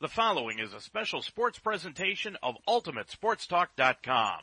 [0.00, 4.40] The following is a special sports presentation of UltimateSportsTalk.com.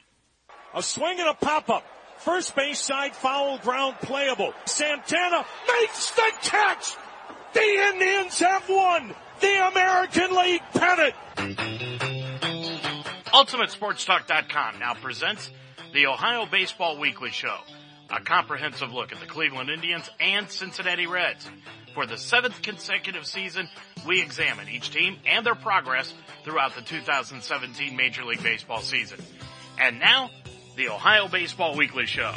[0.75, 1.83] A swing and a pop-up.
[2.19, 4.53] First base side foul ground playable.
[4.65, 6.95] Santana makes the catch!
[7.53, 11.15] The Indians have won the American League pennant!
[13.25, 15.49] UltimateSportsTalk.com now presents
[15.91, 17.57] the Ohio Baseball Weekly Show,
[18.09, 21.49] a comprehensive look at the Cleveland Indians and Cincinnati Reds.
[21.93, 23.67] For the seventh consecutive season,
[24.05, 29.19] we examine each team and their progress throughout the 2017 Major League Baseball season.
[29.79, 30.29] And now,
[30.75, 32.33] the Ohio Baseball Weekly Show.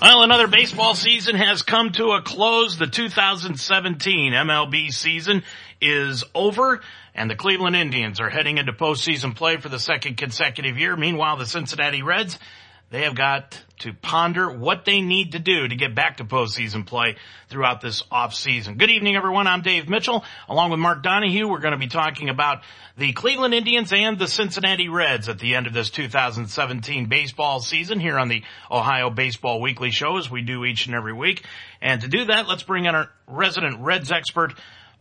[0.00, 2.76] Well, another baseball season has come to a close.
[2.76, 5.42] The 2017 MLB season
[5.80, 6.82] is over
[7.14, 10.96] and the Cleveland Indians are heading into postseason play for the second consecutive year.
[10.96, 12.38] Meanwhile, the Cincinnati Reds,
[12.90, 16.86] they have got to ponder what they need to do to get back to postseason
[16.86, 17.16] play
[17.48, 18.76] throughout this off season.
[18.76, 19.46] Good evening, everyone.
[19.46, 20.24] I'm Dave Mitchell.
[20.48, 22.62] Along with Mark Donahue, we're going to be talking about
[22.96, 27.98] the Cleveland Indians and the Cincinnati Reds at the end of this 2017 baseball season
[27.98, 31.44] here on the Ohio Baseball Weekly Show as we do each and every week.
[31.80, 34.54] And to do that, let's bring in our resident Reds expert,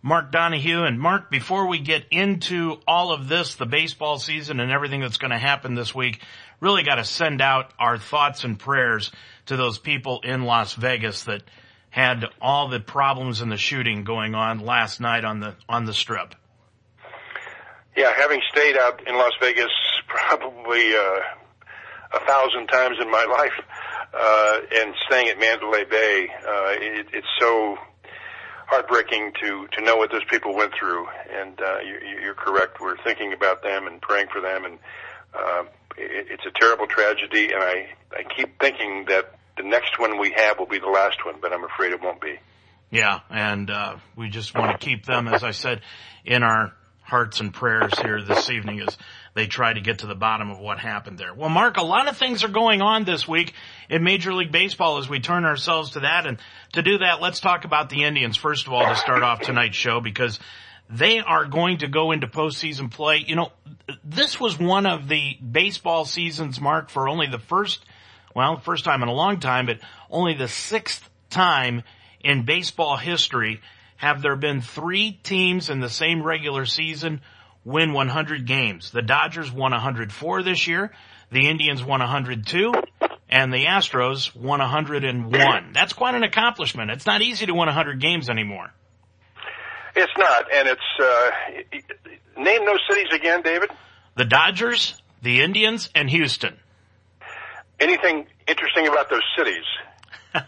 [0.03, 0.83] Mark Donahue.
[0.83, 5.17] And Mark, before we get into all of this, the baseball season and everything that's
[5.17, 6.21] going to happen this week,
[6.59, 9.11] really got to send out our thoughts and prayers
[9.47, 11.41] to those people in Las Vegas that
[11.89, 15.93] had all the problems in the shooting going on last night on the on the
[15.93, 16.35] strip.
[17.95, 19.71] Yeah, having stayed out in Las Vegas
[20.07, 21.19] probably uh,
[22.13, 23.53] a thousand times in my life,
[24.13, 27.77] uh, and staying at Mandalay Bay, uh, it, it's so
[28.67, 31.07] heartbreaking to to know what those people went through.
[31.31, 32.79] And uh, you, you're correct.
[32.81, 34.79] We're thinking about them and praying for them, and
[35.33, 35.63] uh,
[35.97, 37.51] it, it's a terrible tragedy.
[37.53, 41.25] And I I keep thinking that the next one we have will be the last
[41.25, 42.39] one, but I'm afraid it won't be.
[42.89, 45.81] Yeah, and uh, we just want to keep them, as I said,
[46.25, 46.73] in our
[47.03, 48.97] hearts and prayers here this evening as
[49.33, 51.33] they try to get to the bottom of what happened there.
[51.33, 53.53] Well, Mark, a lot of things are going on this week
[53.89, 56.25] in Major League Baseball as we turn ourselves to that.
[56.25, 56.37] And
[56.73, 59.75] to do that, let's talk about the Indians first of all to start off tonight's
[59.75, 60.39] show because
[60.89, 63.23] they are going to go into postseason play.
[63.25, 63.51] You know,
[64.03, 67.83] this was one of the baseball seasons, Mark, for only the first,
[68.35, 71.83] well, first time in a long time, but only the sixth time
[72.23, 73.61] in baseball history
[74.03, 77.21] have there been three teams in the same regular season
[77.63, 78.91] win 100 games.
[78.91, 80.91] The Dodgers won 104 this year.
[81.31, 82.73] The Indians won 102
[83.29, 85.71] and the Astros won 101.
[85.71, 86.91] That's quite an accomplishment.
[86.91, 88.73] It's not easy to win 100 games anymore.
[89.95, 91.31] It's not, and it's uh,
[92.41, 93.71] name those cities again, David.
[94.15, 96.57] The Dodgers, the Indians, and Houston.
[97.79, 99.63] Anything interesting about those cities?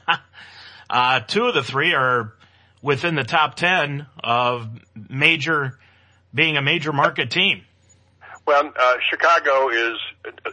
[0.90, 2.35] uh, two of the three are
[2.86, 4.70] within the top ten of
[5.10, 5.78] major
[6.34, 7.64] being a major market team?
[8.46, 9.98] Well, uh, Chicago is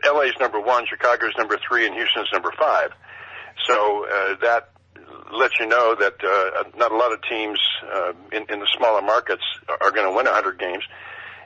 [0.03, 2.91] LA's number one, Chicago's number three, and Houston's number five.
[3.69, 4.71] So uh, that
[5.31, 7.61] lets you know that uh, not a lot of teams
[7.93, 10.85] uh, in, in the smaller markets are going to win 100 games,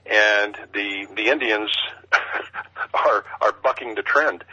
[0.06, 1.70] and the the Indians
[2.94, 4.44] are are bucking the trend.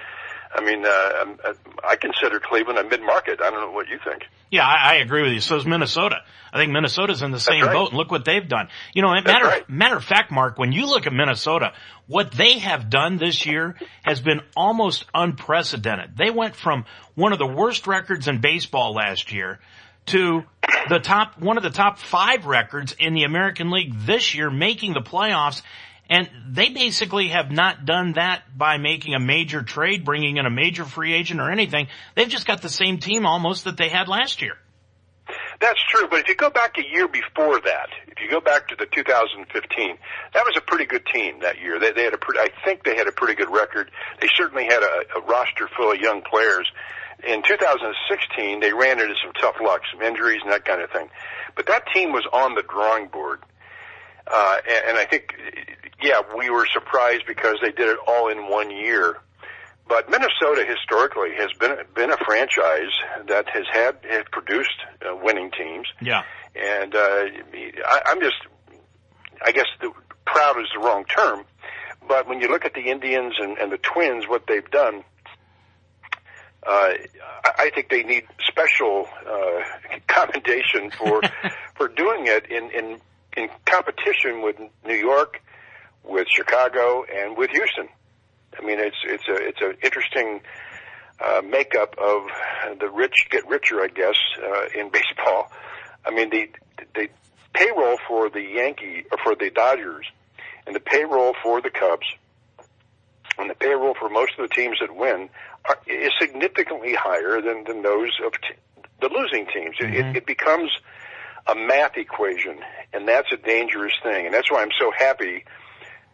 [0.56, 1.54] I mean, uh, uh,
[1.84, 3.42] I consider Cleveland a mid-market.
[3.42, 4.24] I don't know what you think.
[4.52, 5.42] Yeah, I, I agree with you.
[5.42, 6.18] So is Minnesota.
[6.52, 7.74] I think Minnesota's in the same right.
[7.74, 8.68] boat, and look what they've done.
[8.94, 9.68] You know, matter right.
[9.68, 11.74] matter of fact, Mark, when you look at Minnesota,
[12.08, 16.16] what they have done this year has been almost unprecedented.
[16.16, 16.86] They went from
[17.16, 19.60] one of the worst records in baseball last year
[20.08, 20.44] to
[20.90, 24.94] the top, one of the top five records in the American League this year, making
[24.94, 25.62] the playoffs
[26.10, 30.50] and they basically have not done that by making a major trade, bringing in a
[30.50, 31.88] major free agent or anything.
[32.16, 34.58] They've just got the same team almost that they had last year.
[35.62, 38.68] That's true, but if you go back a year before that, if you go back
[38.68, 39.98] to the 2015,
[40.34, 41.80] that was a pretty good team that year.
[41.80, 43.90] They, they had a pretty, I think they had a pretty good record.
[44.20, 46.70] They certainly had a, a roster full of young players.
[47.26, 51.08] In 2016, they ran into some tough luck, some injuries and that kind of thing.
[51.56, 53.40] But that team was on the drawing board.
[54.26, 55.36] Uh, and, and I think
[56.04, 59.18] yeah, we were surprised because they did it all in one year.
[59.88, 62.92] But Minnesota historically has been been a franchise
[63.28, 65.88] that has had has produced uh, winning teams.
[66.02, 66.24] Yeah,
[66.56, 68.36] and uh, I, I'm just,
[69.46, 69.92] I guess, the,
[70.26, 71.44] proud is the wrong term,
[72.08, 75.04] but when you look at the Indians and, and the Twins, what they've done,
[76.66, 76.94] uh,
[77.44, 81.22] I think they need special uh, commendation for
[81.76, 83.02] for doing it in in
[83.38, 85.42] in competition with New York
[86.04, 87.88] with Chicago and with Houston.
[88.58, 90.42] I mean, it's it's a it's an interesting
[91.20, 92.24] uh, makeup of
[92.80, 95.52] the rich get richer, I guess, uh, in baseball.
[96.06, 96.50] I mean, the
[96.94, 97.08] the
[97.54, 100.06] payroll for the Yankee or for the Dodgers,
[100.68, 102.08] and the payroll for the Cubs,
[103.38, 105.30] and the payroll for most of the teams that win
[105.66, 108.56] are, is significantly higher than than those of t-
[109.02, 109.78] the losing teams.
[109.78, 109.94] Mm-hmm.
[109.94, 110.70] It, it becomes
[111.48, 112.60] a math equation,
[112.94, 114.26] and that's a dangerous thing.
[114.26, 115.46] And that's why I'm so happy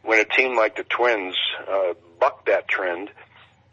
[0.03, 1.35] when a team like the Twins
[1.67, 3.09] uh, buck that trend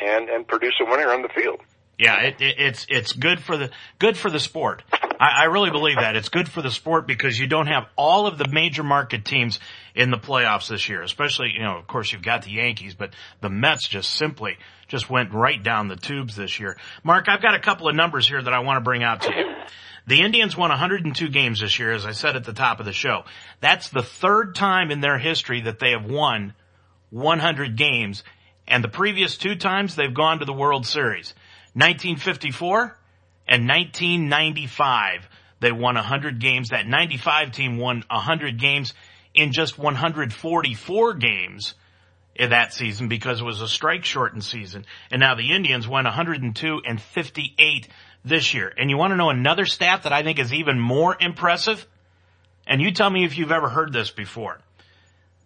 [0.01, 1.61] and and produce a winner on the field.
[1.99, 4.83] Yeah, it, it, it's it's good for the good for the sport.
[4.93, 8.27] I, I really believe that it's good for the sport because you don't have all
[8.27, 9.59] of the major market teams
[9.95, 11.03] in the playoffs this year.
[11.03, 14.59] Especially, you know, of course, you've got the Yankees, but the Mets just simply
[14.89, 16.77] just went right down the tubes this year.
[17.03, 19.35] Mark, I've got a couple of numbers here that I want to bring out to
[19.35, 19.55] you.
[20.07, 22.93] The Indians won 102 games this year, as I said at the top of the
[22.93, 23.25] show.
[23.61, 26.55] That's the third time in their history that they have won
[27.11, 28.23] 100 games,
[28.69, 31.35] and the previous two times they've gone to the World Series.
[31.75, 32.97] 1954
[33.49, 35.29] and 1995.
[35.61, 36.71] They won 100 games.
[36.71, 38.95] That 95 team won 100 games
[39.35, 41.75] in just 144 games
[42.39, 44.85] that season because it was a strike shortened season.
[45.11, 47.89] And now the Indians won 102 and 58
[48.27, 48.73] this year.
[48.77, 51.87] And you want to know another stat that I think is even more impressive?
[52.67, 54.59] And you tell me if you've ever heard this before.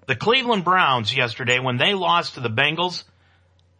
[0.06, 3.04] The Cleveland Browns yesterday, when they lost to the Bengals,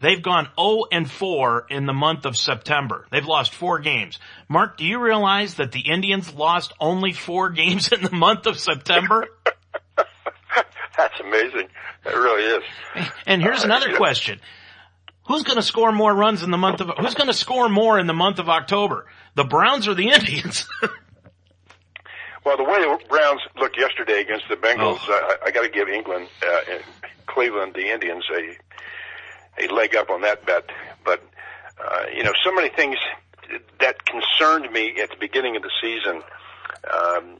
[0.00, 3.06] they've gone 0 and 4 in the month of September.
[3.10, 4.18] They've lost four games.
[4.48, 8.60] Mark, do you realize that the Indians lost only four games in the month of
[8.60, 9.26] September?
[10.96, 11.68] That's amazing.
[12.04, 13.08] It really is.
[13.26, 14.40] And here's uh, another question.
[15.30, 18.00] Who's going to score more runs in the month of, who's going to score more
[18.00, 19.06] in the month of October?
[19.36, 20.66] The Browns or the Indians?
[22.44, 25.36] well, the way the Browns looked yesterday against the Bengals, oh.
[25.40, 26.78] I, I got to give England, uh,
[27.26, 30.68] Cleveland, the Indians a, a leg up on that bet.
[31.04, 31.22] But,
[31.78, 32.96] uh, you know, so many things
[33.78, 36.22] that concerned me at the beginning of the season,
[36.92, 37.36] um,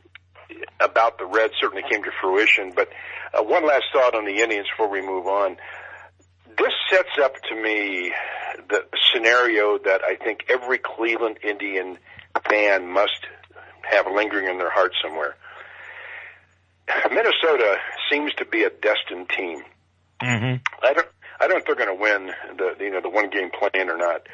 [0.79, 2.73] about the Reds certainly came to fruition.
[2.73, 2.89] But
[3.35, 5.57] uh, one last thought on the Indians before we move on
[6.61, 8.13] this sets up to me
[8.69, 11.99] the scenario that I think every Cleveland Indian
[12.49, 13.27] fan must
[13.83, 15.37] have lingering in their heart somewhere.
[17.11, 17.77] Minnesota
[18.11, 19.63] seems to be a destined team.
[20.23, 20.63] Mm-hmm.
[20.85, 21.09] I don't.
[21.41, 23.89] I don't know if they're going to win the you know the one game plan
[23.89, 24.27] or not,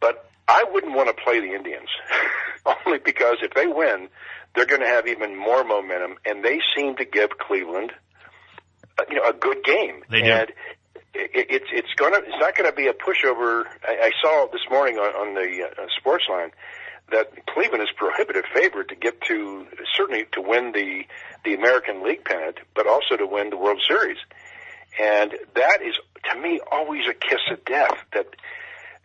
[0.00, 1.88] but I wouldn't want to play the Indians
[2.86, 4.08] only because if they win,
[4.54, 7.92] they're going to have even more momentum, and they seem to give Cleveland,
[8.98, 10.02] uh, you know, a good game.
[10.10, 10.30] They do.
[10.30, 10.52] And
[11.16, 13.64] it, it's it's gonna it's not to be a pushover.
[13.86, 16.50] I, I saw this morning on, on the uh, sports line
[17.10, 19.66] that Cleveland is prohibitive favorite to get to
[19.96, 21.04] certainly to win the
[21.44, 24.18] the American League pennant, but also to win the World Series.
[25.00, 25.94] And that is
[26.32, 28.26] to me always a kiss of death that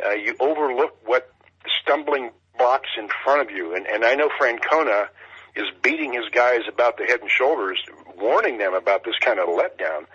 [0.05, 1.31] uh, you overlook what
[1.81, 3.75] stumbling blocks in front of you.
[3.75, 5.07] And and I know Francona
[5.55, 7.79] is beating his guys about the head and shoulders,
[8.17, 10.05] warning them about this kind of letdown.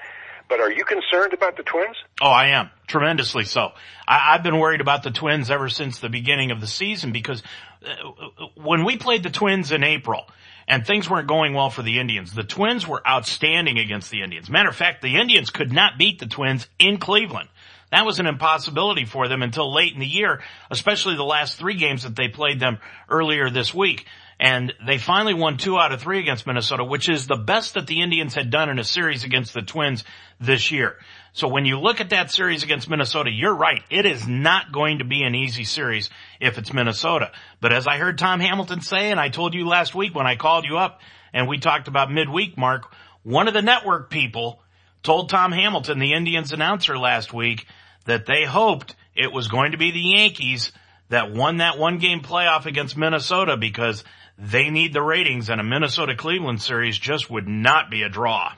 [0.48, 1.96] But are you concerned about the Twins?
[2.20, 3.72] Oh, I am tremendously so.
[4.06, 7.42] I, have been worried about the Twins ever since the beginning of the season because
[7.84, 10.28] uh, when we played the Twins in April
[10.68, 14.48] and things weren't going well for the Indians, the Twins were outstanding against the Indians.
[14.48, 17.48] Matter of fact, the Indians could not beat the Twins in Cleveland.
[17.90, 21.76] That was an impossibility for them until late in the year, especially the last three
[21.76, 24.06] games that they played them earlier this week.
[24.38, 27.86] And they finally won two out of three against Minnesota, which is the best that
[27.86, 30.04] the Indians had done in a series against the Twins
[30.38, 30.96] this year.
[31.32, 33.82] So when you look at that series against Minnesota, you're right.
[33.88, 37.32] It is not going to be an easy series if it's Minnesota.
[37.62, 40.36] But as I heard Tom Hamilton say, and I told you last week when I
[40.36, 41.00] called you up
[41.32, 44.62] and we talked about midweek, Mark, one of the network people
[45.02, 47.66] told Tom Hamilton, the Indians announcer last week,
[48.04, 50.72] that they hoped it was going to be the Yankees
[51.08, 54.04] that won that one game playoff against Minnesota because
[54.38, 58.52] they need the ratings and a Minnesota Cleveland series just would not be a draw.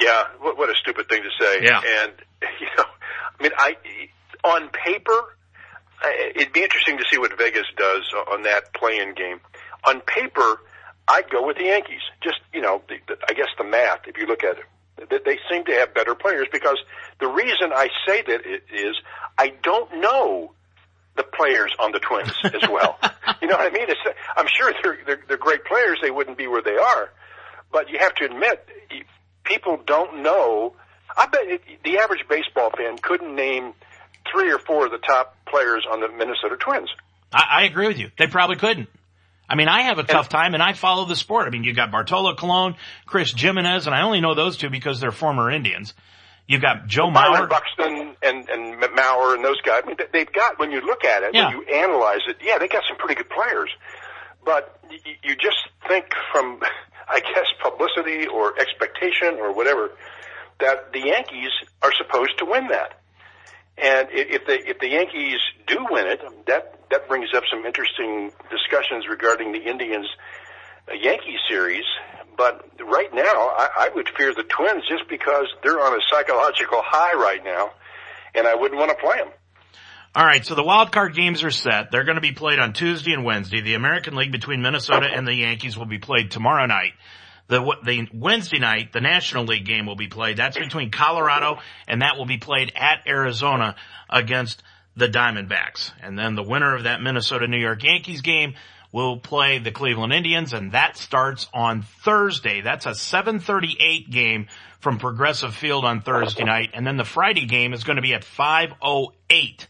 [0.00, 1.62] Yeah, what, what a stupid thing to say.
[1.62, 1.80] Yeah.
[2.02, 2.12] And,
[2.60, 2.84] you know,
[3.38, 3.76] I mean, I,
[4.44, 5.36] on paper,
[6.34, 9.40] it'd be interesting to see what Vegas does on that play-in game.
[9.86, 10.60] On paper,
[11.08, 12.00] I'd go with the Yankees.
[12.22, 14.64] Just, you know, the, the, I guess the math, if you look at it,
[15.10, 16.78] that they seem to have better players because
[17.20, 18.40] the reason I say that
[18.72, 18.96] is
[19.36, 20.52] I don't know
[21.16, 22.98] the players on the Twins as well.
[23.42, 23.86] you know what I mean?
[23.88, 24.00] It's,
[24.36, 25.98] I'm sure they're, they're they're great players.
[26.02, 27.10] They wouldn't be where they are,
[27.72, 28.68] but you have to admit
[29.44, 30.74] people don't know.
[31.16, 33.74] I bet the average baseball fan couldn't name
[34.32, 36.90] three or four of the top players on the Minnesota Twins.
[37.32, 38.10] I, I agree with you.
[38.18, 38.88] They probably couldn't.
[39.48, 41.46] I mean, I have a tough time and I follow the sport.
[41.46, 45.00] I mean, you got Bartolo Colon, Chris Gimenez, and I only know those two because
[45.00, 45.92] they're former Indians.
[46.46, 47.48] You've got Joe Mauer.
[47.48, 49.82] Buxton and and Mauer and those guys.
[49.84, 51.48] I mean, they- they've got when you look at it, Yeah.
[51.48, 53.70] when you analyze it, yeah, they got some pretty good players.
[54.44, 55.56] But y- you just
[55.88, 56.60] think from,
[57.08, 59.90] I guess, publicity or expectation or whatever,
[60.60, 61.50] that the Yankees
[61.82, 63.00] are supposed to win that.
[63.78, 68.32] And if the if the Yankees do win it, that that brings up some interesting
[68.50, 70.06] discussions regarding the Indians
[70.88, 71.84] uh, Yankee series.
[72.36, 76.80] But right now, I, I would fear the Twins just because they're on a psychological
[76.84, 77.70] high right now,
[78.34, 79.30] and I wouldn't want to play them.
[80.16, 81.90] All right, so the wild card games are set.
[81.90, 83.62] They're going to be played on Tuesday and Wednesday.
[83.62, 86.92] The American League between Minnesota and the Yankees will be played tomorrow night.
[87.48, 90.36] The the Wednesday night, the National League game will be played.
[90.36, 93.74] That's between Colorado and that will be played at Arizona
[94.08, 94.62] against
[94.96, 95.90] the Diamondbacks.
[96.00, 98.54] And then the winner of that Minnesota New York Yankees game
[98.94, 102.60] will play the Cleveland Indians and that starts on Thursday.
[102.60, 104.46] That's a 738 game
[104.78, 106.70] from Progressive Field on Thursday night.
[106.74, 109.66] And then the Friday game is going to be at 508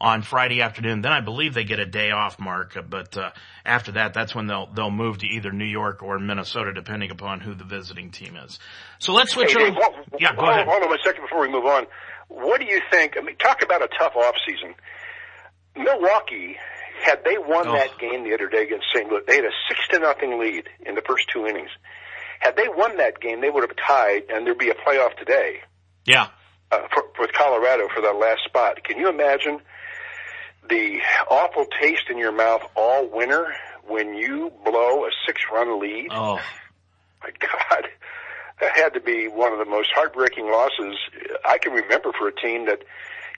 [0.00, 1.00] on Friday afternoon.
[1.00, 2.76] Then I believe they get a day off, Mark.
[2.90, 3.30] But uh,
[3.64, 7.38] after that, that's when they'll they'll move to either New York or Minnesota, depending upon
[7.38, 8.58] who the visiting team is.
[8.98, 9.52] So let's switch.
[9.52, 9.80] Hey, over.
[10.18, 10.66] Yeah, go hold, ahead.
[10.66, 11.86] hold on a second before we move on.
[12.26, 13.16] What do you think?
[13.16, 14.74] I mean, talk about a tough off season.
[15.76, 16.56] Milwaukee,
[17.02, 17.72] had they won Oh.
[17.72, 19.08] that game the other day against St.
[19.10, 21.70] Louis, they had a six to nothing lead in the first two innings.
[22.40, 25.60] Had they won that game, they would have tied, and there'd be a playoff today
[26.04, 26.28] Yeah,
[26.70, 28.82] uh, for, with Colorado for that last spot.
[28.84, 29.60] Can you imagine
[30.68, 30.98] the
[31.30, 33.46] awful taste in your mouth all winter
[33.86, 36.08] when you blow a six-run lead?
[36.10, 36.38] Oh,
[37.22, 37.88] my God,
[38.60, 40.96] that had to be one of the most heartbreaking losses
[41.44, 42.80] I can remember for a team that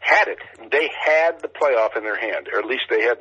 [0.00, 0.38] had it.
[0.70, 3.18] They had the playoff in their hand, or at least they had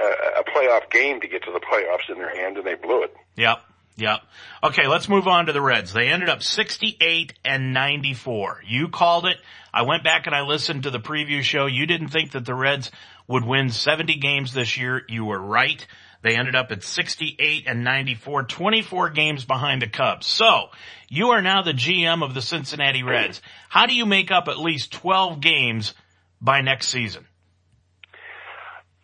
[0.00, 3.02] uh, a playoff game to get to the playoffs in their hand, and they blew
[3.02, 3.14] it.
[3.36, 3.58] yep,
[3.96, 4.20] yep.
[4.62, 5.92] Okay, let's move on to the Reds.
[5.92, 8.62] They ended up 68 and 94.
[8.66, 9.38] You called it.
[9.72, 11.66] I went back and I listened to the preview show.
[11.66, 12.90] You didn't think that the Reds
[13.28, 15.02] would win 70 games this year.
[15.08, 15.86] You were right.
[16.22, 20.26] They ended up at 68 and 94, 24 games behind the Cubs.
[20.26, 20.68] So,
[21.08, 23.40] you are now the GM of the Cincinnati Reds.
[23.68, 25.94] How do you make up at least 12 games
[26.40, 27.26] by next season?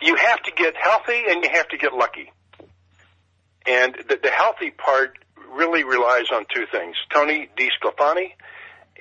[0.01, 2.33] You have to get healthy, and you have to get lucky.
[3.67, 5.19] And the, the healthy part
[5.53, 8.33] really relies on two things: Tony DeSclafani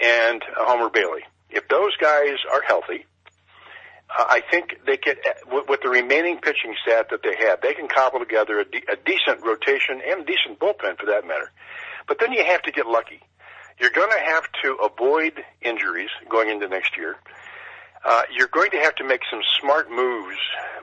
[0.02, 1.22] and uh, Homer Bailey.
[1.50, 3.06] If those guys are healthy,
[4.10, 5.18] uh, I think they could,
[5.52, 8.84] with, with the remaining pitching staff that they have, they can cobble together a, de-
[8.92, 11.52] a decent rotation and a decent bullpen for that matter.
[12.08, 13.22] But then you have to get lucky.
[13.80, 17.16] You're going to have to avoid injuries going into next year.
[18.06, 20.38] Uh, you're going to have to make some smart moves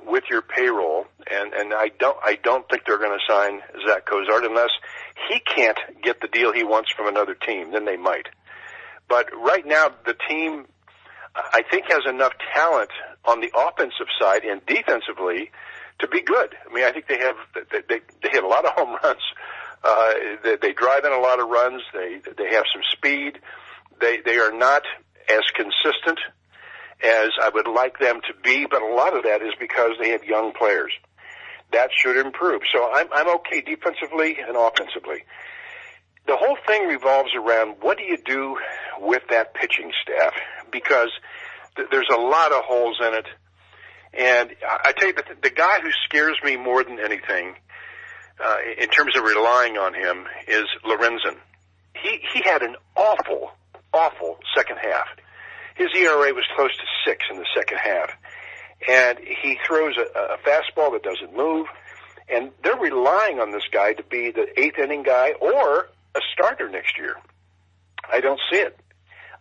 [0.04, 4.06] with your payroll, and and I don't I don't think they're going to sign Zach
[4.06, 4.70] Cozart unless
[5.30, 7.70] he can't get the deal he wants from another team.
[7.70, 8.26] Then they might.
[9.08, 10.66] But right now, the team
[11.36, 12.90] I think has enough talent
[13.24, 15.52] on the offensive side and defensively
[16.00, 16.56] to be good.
[16.68, 19.22] I mean, I think they have they they, they hit a lot of home runs.
[19.84, 20.12] Uh,
[20.42, 21.82] they, they drive in a lot of runs.
[21.94, 23.38] They they have some speed.
[24.00, 24.82] They they are not
[25.28, 26.18] as consistent
[27.02, 30.11] as I would like them to be, but a lot of that is because they
[30.11, 30.92] have young players.
[31.73, 32.62] That should improve.
[32.73, 35.25] So I'm I'm okay defensively and offensively.
[36.26, 38.56] The whole thing revolves around what do you do
[39.00, 40.35] with that pitching staff
[40.71, 41.11] because
[41.76, 43.26] th- there's a lot of holes in it.
[44.14, 47.56] And I I tell you, the, the guy who scares me more than anything,
[48.38, 51.38] uh, in terms of relying on him, is Lorenzen.
[51.94, 53.52] He he had an awful,
[53.92, 55.06] awful second half.
[55.76, 58.10] His ERA was close to six in the second half,
[58.88, 61.66] and he throws a, a fastball that doesn't move.
[62.28, 66.68] And they're relying on this guy to be the eighth inning guy or a starter
[66.68, 67.16] next year.
[68.10, 68.78] I don't see it.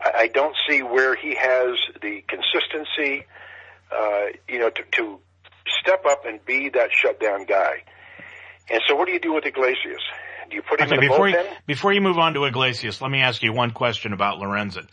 [0.02, 3.26] I, I don't see where he has the consistency,
[3.92, 5.20] uh, you know, to, to
[5.80, 7.84] step up and be that shutdown guy.
[8.70, 10.02] And so, what do you do with Iglesias?
[10.50, 13.02] Do you put him Okay, in the before you, before you move on to Iglesias,
[13.02, 14.88] let me ask you one question about Lorenzen.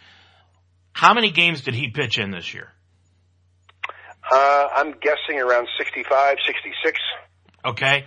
[0.98, 2.72] How many games did he pitch in this year?
[4.28, 6.98] Uh, I'm guessing around 65, 66.
[7.64, 8.04] Okay.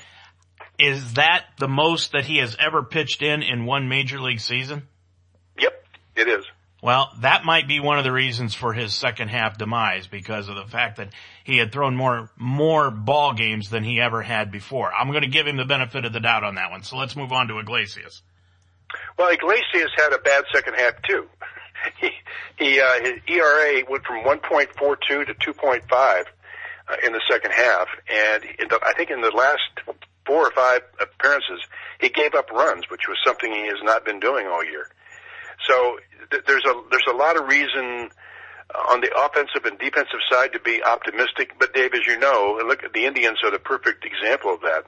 [0.77, 4.89] Is that the most that he has ever pitched in in one major league season?
[5.57, 5.85] Yep,
[6.17, 6.43] it is.
[6.83, 10.57] Well, that might be one of the reasons for his second half demise because of
[10.57, 11.13] the fact that
[11.45, 14.93] he had thrown more, more ball games than he ever had before.
[14.93, 16.83] I'm going to give him the benefit of the doubt on that one.
[16.83, 18.21] So let's move on to Iglesias.
[19.17, 21.29] Well, Iglesias had a bad second half too.
[21.99, 22.09] He,
[22.57, 28.43] he uh, his ERA went from 1.42 to 2.5 uh, in the second half, and
[28.69, 31.61] the, I think in the last four or five appearances,
[31.99, 34.87] he gave up runs, which was something he has not been doing all year.
[35.67, 35.97] So
[36.31, 38.09] th- there's a there's a lot of reason
[38.89, 41.53] on the offensive and defensive side to be optimistic.
[41.59, 44.85] But Dave, as you know, look, at the Indians are the perfect example of that.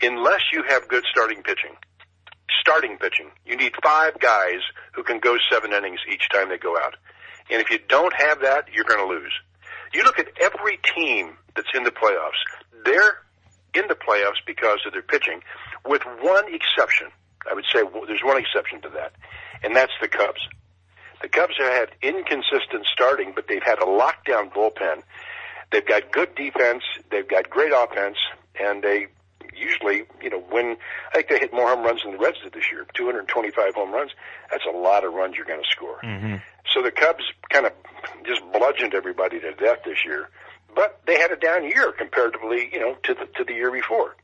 [0.00, 1.76] Unless you have good starting pitching,
[2.62, 4.62] starting pitching, you need five guys
[4.94, 6.94] who can go seven innings each time they go out.
[7.50, 9.32] And if you don't have that, you're going to lose.
[9.92, 12.40] You look at every team that's in the playoffs.
[12.84, 13.18] They're
[13.74, 15.42] in the playoffs because of their pitching,
[15.84, 17.08] with one exception.
[17.50, 19.12] I would say there's one exception to that,
[19.62, 20.40] and that's the Cubs.
[21.20, 25.02] The Cubs have had inconsistent starting, but they've had a lockdown bullpen.
[25.70, 26.82] They've got good defense.
[27.10, 28.18] They've got great offense,
[28.60, 29.08] and they
[29.54, 30.76] usually, you know, win.
[31.10, 32.86] I think they hit more home runs than the Reds did this year.
[32.94, 34.12] 225 home runs.
[34.50, 36.00] That's a lot of runs you're going to score.
[36.02, 36.36] Mm-hmm.
[36.72, 37.72] So the Cubs kind of
[38.24, 40.28] just bludgeoned everybody to death this year,
[40.74, 44.16] but they had a down year comparatively, you know, to the to the year before.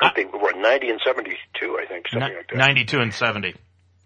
[0.00, 2.56] I think were 90 and 72, I think, something like that.
[2.56, 3.54] 92 and 70.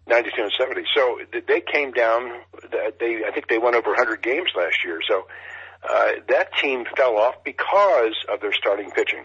[0.07, 0.83] 92 and 70.
[0.95, 2.31] So they came down.
[2.71, 5.00] They, I think they won over 100 games last year.
[5.09, 5.27] So
[5.89, 9.25] uh, that team fell off because of their starting pitching.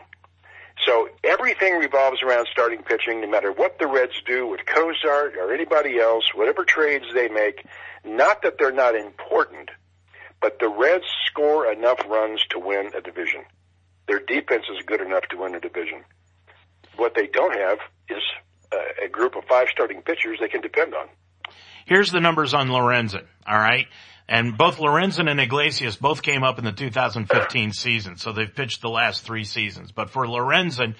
[0.83, 5.53] So everything revolves around starting pitching, no matter what the Reds do with Cozart or
[5.53, 7.65] anybody else, whatever trades they make.
[8.03, 9.71] Not that they're not important,
[10.41, 13.45] but the Reds score enough runs to win a division.
[14.07, 16.03] Their defense is good enough to win a division.
[16.97, 17.79] What they don't have
[18.09, 18.21] is
[19.03, 21.07] a group of five starting pitchers they can depend on.
[21.85, 23.87] Here's the numbers on Lorenzen, all right?
[24.27, 28.81] And both Lorenzen and Iglesias both came up in the 2015 season, so they've pitched
[28.81, 29.91] the last three seasons.
[29.91, 30.95] But for Lorenzen,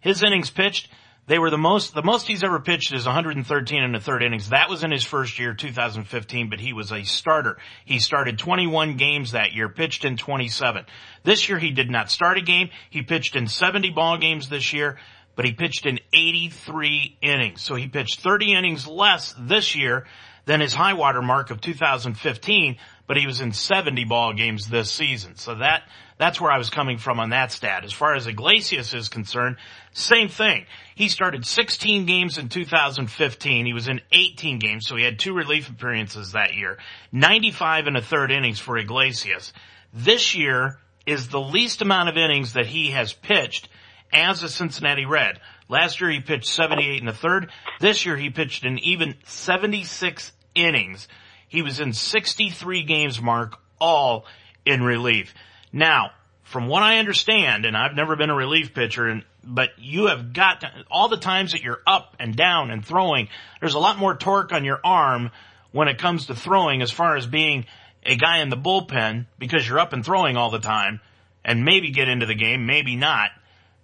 [0.00, 0.88] his innings pitched,
[1.26, 4.48] they were the most, the most he's ever pitched is 113 in the third innings.
[4.48, 7.58] That was in his first year, 2015, but he was a starter.
[7.84, 10.84] He started 21 games that year, pitched in 27.
[11.22, 12.70] This year he did not start a game.
[12.90, 14.98] He pitched in 70 ball games this year
[15.36, 17.60] but he pitched in 83 innings.
[17.60, 20.06] So he pitched 30 innings less this year
[20.46, 24.90] than his high water mark of 2015, but he was in 70 ball games this
[24.90, 25.36] season.
[25.36, 25.82] So that,
[26.18, 27.84] that's where I was coming from on that stat.
[27.84, 29.56] As far as Iglesias is concerned,
[29.92, 30.66] same thing.
[30.94, 33.66] He started 16 games in 2015.
[33.66, 36.78] He was in 18 games, so he had two relief appearances that year.
[37.12, 39.52] 95 and a third innings for Iglesias.
[39.92, 43.68] This year is the least amount of innings that he has pitched
[44.12, 45.40] as a Cincinnati Red.
[45.68, 47.50] Last year he pitched 78 and a third.
[47.80, 51.08] This year he pitched an even 76 innings.
[51.48, 54.26] He was in 63 games mark, all
[54.64, 55.34] in relief.
[55.72, 56.10] Now,
[56.42, 60.32] from what I understand, and I've never been a relief pitcher, and, but you have
[60.32, 63.28] got to, all the times that you're up and down and throwing,
[63.60, 65.30] there's a lot more torque on your arm
[65.72, 67.66] when it comes to throwing as far as being
[68.04, 71.00] a guy in the bullpen because you're up and throwing all the time
[71.44, 73.30] and maybe get into the game, maybe not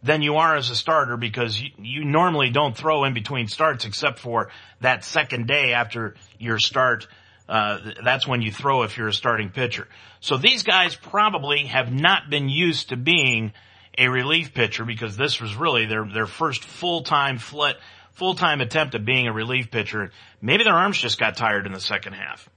[0.02, 3.84] than you are as a starter because you, you normally don't throw in between starts
[3.84, 7.06] except for that second day after your start.
[7.48, 9.88] Uh, that's when you throw if you're a starting pitcher.
[10.20, 13.52] So these guys probably have not been used to being
[13.98, 17.76] a relief pitcher because this was really their their first full time flit
[18.12, 20.12] full time attempt at being a relief pitcher.
[20.40, 22.48] Maybe their arms just got tired in the second half.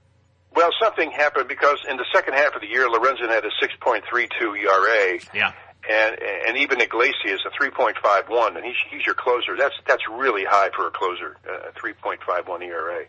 [0.54, 4.56] Well, something happened because in the second half of the year, Lorenzen had a 6.32
[4.56, 5.18] ERA.
[5.34, 5.52] Yeah
[5.90, 9.56] and and even Iglesias a 3.51, and he's he's your closer.
[9.56, 13.04] That's that's really high for a closer, a 3.51 ERA.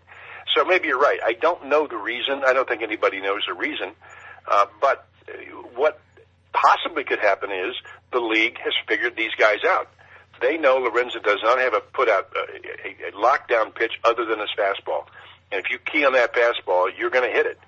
[0.56, 1.20] So maybe you're right.
[1.24, 2.44] I don't know the reason.
[2.46, 3.92] I don't think anybody knows the reason.
[4.48, 5.08] Uh, but
[5.76, 6.00] what
[6.54, 7.76] possibly could happen is
[8.12, 9.90] the league has figured these guys out.
[10.42, 14.26] They know Lorenzen does not have a put out a, a, a lockdown pitch other
[14.26, 15.06] than his fastball,
[15.52, 17.60] and if you key on that fastball, you're going to hit it.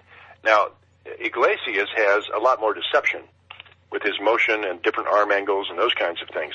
[0.44, 0.72] Now
[1.06, 3.22] Iglesias has a lot more deception
[3.92, 6.54] with his motion and different arm angles and those kinds of things.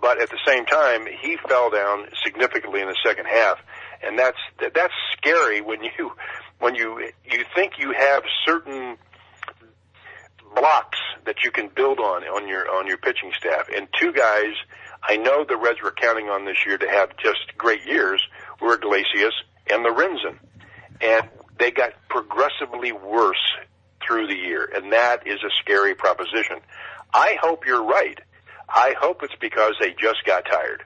[0.00, 3.58] But at the same time, he fell down significantly in the second half,
[4.02, 6.12] and that's that's scary when you
[6.58, 8.96] when you you think you have certain
[10.54, 13.68] blocks that you can build on on your on your pitching staff.
[13.74, 14.54] And two guys
[15.02, 18.22] I know the Reds were counting on this year to have just great years
[18.60, 19.34] were Iglesias
[19.70, 20.38] and Lorenzen.
[21.00, 21.28] And
[21.58, 23.56] they got progressively worse
[24.10, 26.56] through the year, and that is a scary proposition.
[27.14, 28.18] I hope you're right.
[28.68, 30.82] I hope it's because they just got tired.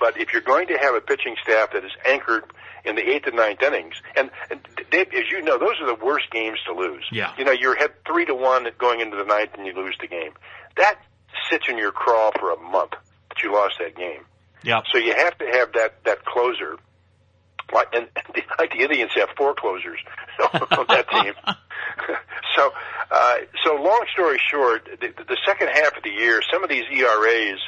[0.00, 2.44] But if you're going to have a pitching staff that is anchored
[2.84, 4.60] in the eighth and ninth innings, and, and
[4.90, 7.04] Dave, as you know, those are the worst games to lose.
[7.12, 7.32] Yeah.
[7.36, 10.06] You know, you're ahead three to one going into the ninth, and you lose the
[10.06, 10.32] game.
[10.78, 10.98] That
[11.50, 12.92] sits in your craw for a month
[13.28, 14.24] that you lost that game.
[14.62, 14.80] Yeah.
[14.92, 16.78] So you have to have that that closer.
[17.72, 18.08] Like and
[18.58, 19.98] like the Indians have four closers
[20.52, 21.34] on that team.
[22.56, 22.72] so,
[23.10, 26.84] uh, so long story short, the, the second half of the year, some of these
[26.92, 27.60] ERAs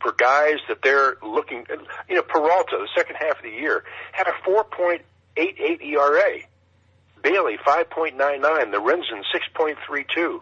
[0.00, 1.64] for guys that they're looking,
[2.08, 5.00] you know, Peralta, the second half of the year had a 4.8
[5.36, 6.38] 6.88 ERA.
[7.22, 8.16] Bailey 5.99.
[8.18, 10.40] Lorenzen 6.32.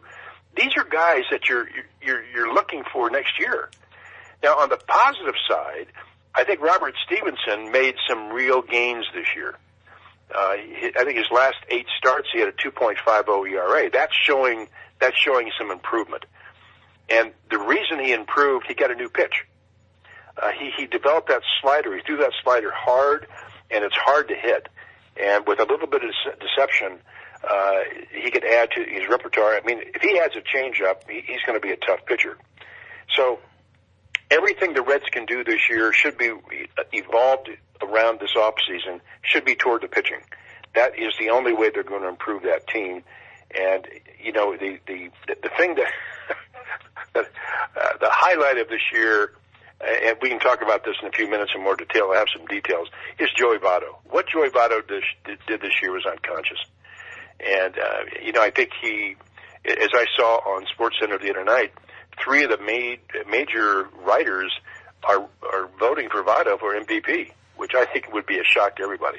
[0.56, 1.66] These are guys that you're
[2.02, 3.70] you're you're looking for next year.
[4.42, 5.86] Now, on the positive side,
[6.34, 9.54] I think Robert Stephenson made some real gains this year.
[10.34, 13.90] Uh, I think his last eight starts, he had a 2.50 ERA.
[13.90, 14.68] That's showing
[14.98, 16.24] that's showing some improvement.
[17.10, 19.44] And the reason he improved, he got a new pitch.
[20.40, 21.94] Uh, he he developed that slider.
[21.94, 23.26] He threw that slider hard,
[23.70, 24.68] and it's hard to hit.
[25.20, 26.98] And with a little bit of deception,
[27.46, 27.80] uh,
[28.12, 29.56] he could add to his repertoire.
[29.56, 32.38] I mean, if he adds a changeup, he, he's going to be a tough pitcher.
[33.14, 33.40] So
[34.32, 36.32] everything the Reds can do this year should be
[36.92, 37.50] evolved
[37.82, 40.20] around this off season should be toward the pitching.
[40.74, 43.02] That is the only way they're going to improve that team.
[43.54, 43.86] And
[44.18, 45.90] you know the the the thing that
[47.14, 47.22] uh,
[48.00, 49.32] the highlight of this year,
[49.82, 52.10] and we can talk about this in a few minutes in more detail.
[52.14, 52.88] I have some details.
[53.18, 53.96] Is Joey Votto.
[54.08, 55.02] What Joey Votto did,
[55.46, 56.64] did this year was unconscious,
[57.46, 59.16] and uh, you know I think he,
[59.66, 61.74] as I saw on Sports Center the other night,
[62.22, 64.52] three of the ma- major writers
[65.04, 68.82] are are voting for Votto for MVP which I think would be a shock to
[68.82, 69.18] everybody.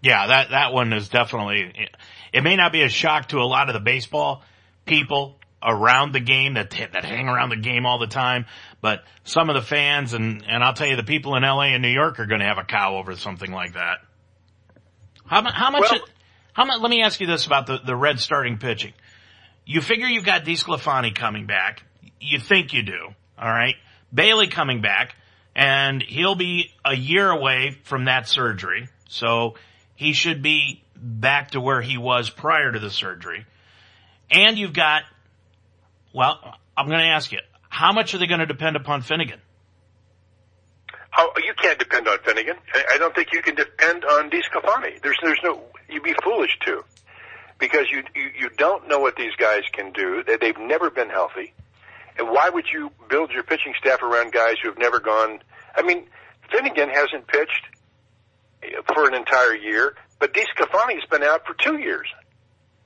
[0.00, 1.88] Yeah, that, that one is definitely,
[2.32, 4.42] it may not be a shock to a lot of the baseball
[4.86, 8.46] people around the game that, that hang around the game all the time,
[8.80, 11.82] but some of the fans and, and I'll tell you the people in LA and
[11.82, 13.98] New York are going to have a cow over something like that.
[15.26, 16.00] How, how much, well,
[16.54, 18.94] how much, let me ask you this about the, the red starting pitching.
[19.66, 21.82] You figure you've got DeSclafani coming back.
[22.20, 23.08] You think you do.
[23.38, 23.74] All right.
[24.12, 25.14] Bailey coming back
[25.54, 28.88] and he'll be a year away from that surgery.
[29.08, 29.54] So
[29.96, 33.46] he should be back to where he was prior to the surgery.
[34.30, 35.02] And you've got,
[36.12, 36.38] well,
[36.76, 39.40] I'm going to ask you, how much are they going to depend upon Finnegan?
[41.18, 42.56] Oh, you can't depend on Finnegan.
[42.92, 45.02] I don't think you can depend on DeSclafani.
[45.02, 46.84] There's, there's no, you'd be foolish to,
[47.58, 50.22] because you, you, you don't know what these guys can do.
[50.24, 51.52] They've never been healthy.
[52.20, 55.40] Why would you build your pitching staff around guys who have never gone?
[55.74, 56.06] I mean,
[56.50, 57.66] Finnegan hasn't pitched
[58.92, 62.06] for an entire year, but DeSclafani's been out for two years.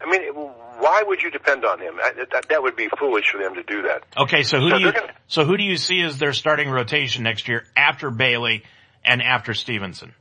[0.00, 1.98] I mean, why would you depend on him?
[2.32, 4.04] That, that would be foolish for them to do that.
[4.16, 6.68] Okay, so who so do you gonna, so who do you see as their starting
[6.68, 8.64] rotation next year after Bailey
[9.04, 10.14] and after Stephenson?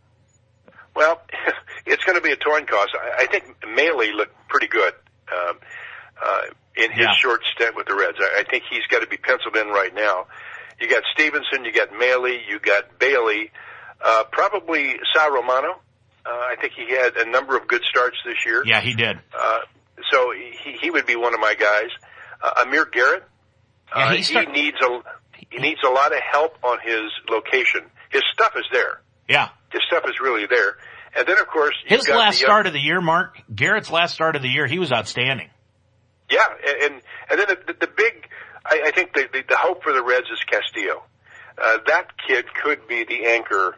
[0.96, 1.22] Well,
[1.86, 2.96] it's going to be a coin cost.
[2.96, 4.94] I, I think Mahle looked pretty good.
[5.32, 5.58] Um,
[6.24, 6.42] uh,
[6.76, 7.16] in his yeah.
[7.16, 8.18] short stint with the Reds.
[8.20, 10.28] I, I think he's got to be penciled in right now.
[10.80, 13.52] You got Stephenson, you got Mahle, you got Bailey,
[14.04, 15.80] uh, probably Sal Romano.
[16.26, 18.64] Uh, I think he had a number of good starts this year.
[18.66, 19.18] Yeah, he did.
[19.38, 19.60] Uh,
[20.12, 21.90] so he, he would be one of my guys.
[22.42, 23.24] Uh, Amir Garrett,
[23.94, 25.00] uh, yeah, he, start- he needs a,
[25.50, 27.82] he needs a lot of help on his location.
[28.10, 29.02] His stuff is there.
[29.28, 29.50] Yeah.
[29.72, 30.78] His stuff is really there.
[31.16, 34.42] And then of course, his last start of the year, Mark, Garrett's last start of
[34.42, 35.50] the year, he was outstanding.
[36.30, 36.46] Yeah,
[36.84, 38.28] and and then the, the big,
[38.66, 41.04] I, I think the, the the hope for the Reds is Castillo.
[41.62, 43.76] Uh, that kid could be the anchor,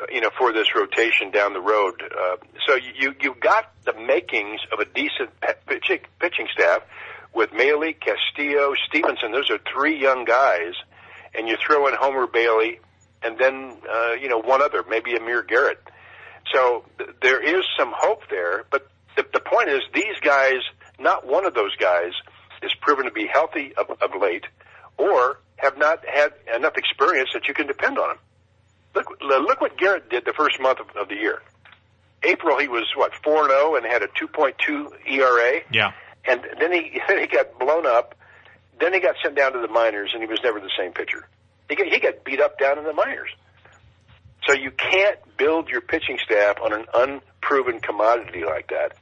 [0.00, 2.02] uh, you know, for this rotation down the road.
[2.02, 5.30] Uh, so you you've got the makings of a decent
[5.66, 6.82] pitching pitching staff
[7.34, 9.32] with Mahle, Castillo, Stephenson.
[9.32, 10.74] Those are three young guys,
[11.34, 12.80] and you throw in Homer Bailey,
[13.22, 15.80] and then uh, you know one other, maybe Amir Garrett.
[16.52, 20.60] So th- there is some hope there, but the, the point is these guys
[20.98, 22.12] not one of those guys
[22.62, 24.44] is proven to be healthy of, of late
[24.96, 28.18] or have not had enough experience that you can depend on them.
[28.94, 31.42] Look, look what Garrett did the first month of, of the year.
[32.22, 35.60] April, he was what four zero oh and had a two point two ERA.
[35.70, 35.92] Yeah,
[36.24, 38.14] and then he then he got blown up.
[38.80, 41.28] Then he got sent down to the minors, and he was never the same pitcher.
[41.68, 43.30] He got, he got beat up down in the minors.
[44.46, 48.96] So you can't build your pitching staff on an unproven commodity like that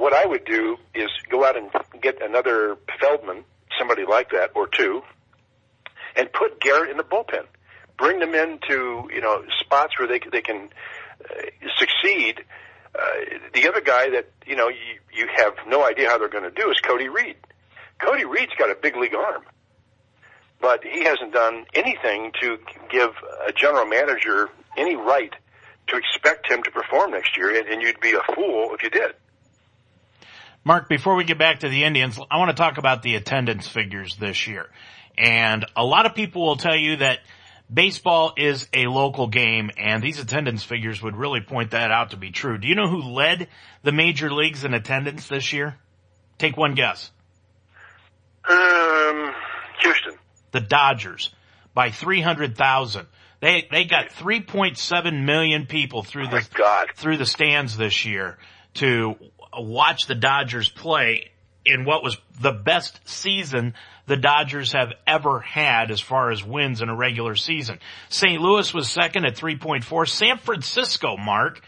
[0.00, 3.44] what I would do is go out and get another Feldman,
[3.78, 5.02] somebody like that, or two,
[6.16, 7.44] and put Garrett in the bullpen.
[7.98, 10.70] Bring them into you know spots where they they can
[11.22, 11.42] uh,
[11.76, 12.40] succeed.
[12.94, 16.44] Uh, the other guy that you know you, you have no idea how they're going
[16.44, 17.36] to do is Cody Reed.
[17.98, 19.42] Cody Reed's got a big league arm,
[20.62, 22.56] but he hasn't done anything to
[22.90, 23.10] give
[23.46, 25.34] a general manager any right
[25.88, 28.88] to expect him to perform next year, and, and you'd be a fool if you
[28.88, 29.12] did.
[30.64, 33.66] Mark, before we get back to the Indians, I want to talk about the attendance
[33.66, 34.66] figures this year.
[35.16, 37.20] And a lot of people will tell you that
[37.72, 42.16] baseball is a local game and these attendance figures would really point that out to
[42.16, 42.58] be true.
[42.58, 43.48] Do you know who led
[43.82, 45.76] the major leagues in attendance this year?
[46.38, 47.10] Take one guess.
[48.48, 49.32] Um,
[49.82, 50.14] Houston.
[50.52, 51.30] The Dodgers.
[51.74, 53.06] by 300,000.
[53.40, 56.88] They they got 3.7 million people through Oh the God.
[56.96, 58.36] through the stands this year
[58.74, 59.16] to
[59.56, 61.30] watch the Dodgers play
[61.64, 63.74] in what was the best season
[64.06, 67.78] the Dodgers have ever had as far as wins in a regular season.
[68.08, 68.40] St.
[68.40, 70.08] Louis was second at 3.4.
[70.08, 71.62] San Francisco, Mark,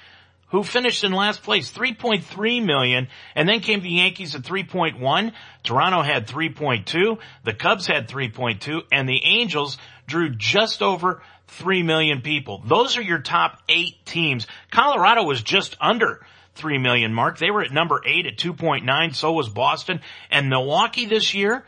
[0.48, 5.32] who finished in last place, 3.3 million, and then came the Yankees at 3.1.
[5.62, 7.18] Toronto had 3.2.
[7.44, 12.62] The Cubs had 3.2, and the Angels drew just over 3 million people.
[12.66, 14.46] Those are your top eight teams.
[14.70, 16.20] Colorado was just under
[16.54, 17.38] 3 million mark.
[17.38, 19.14] They were at number eight at 2.9.
[19.14, 21.64] So was Boston and Milwaukee this year.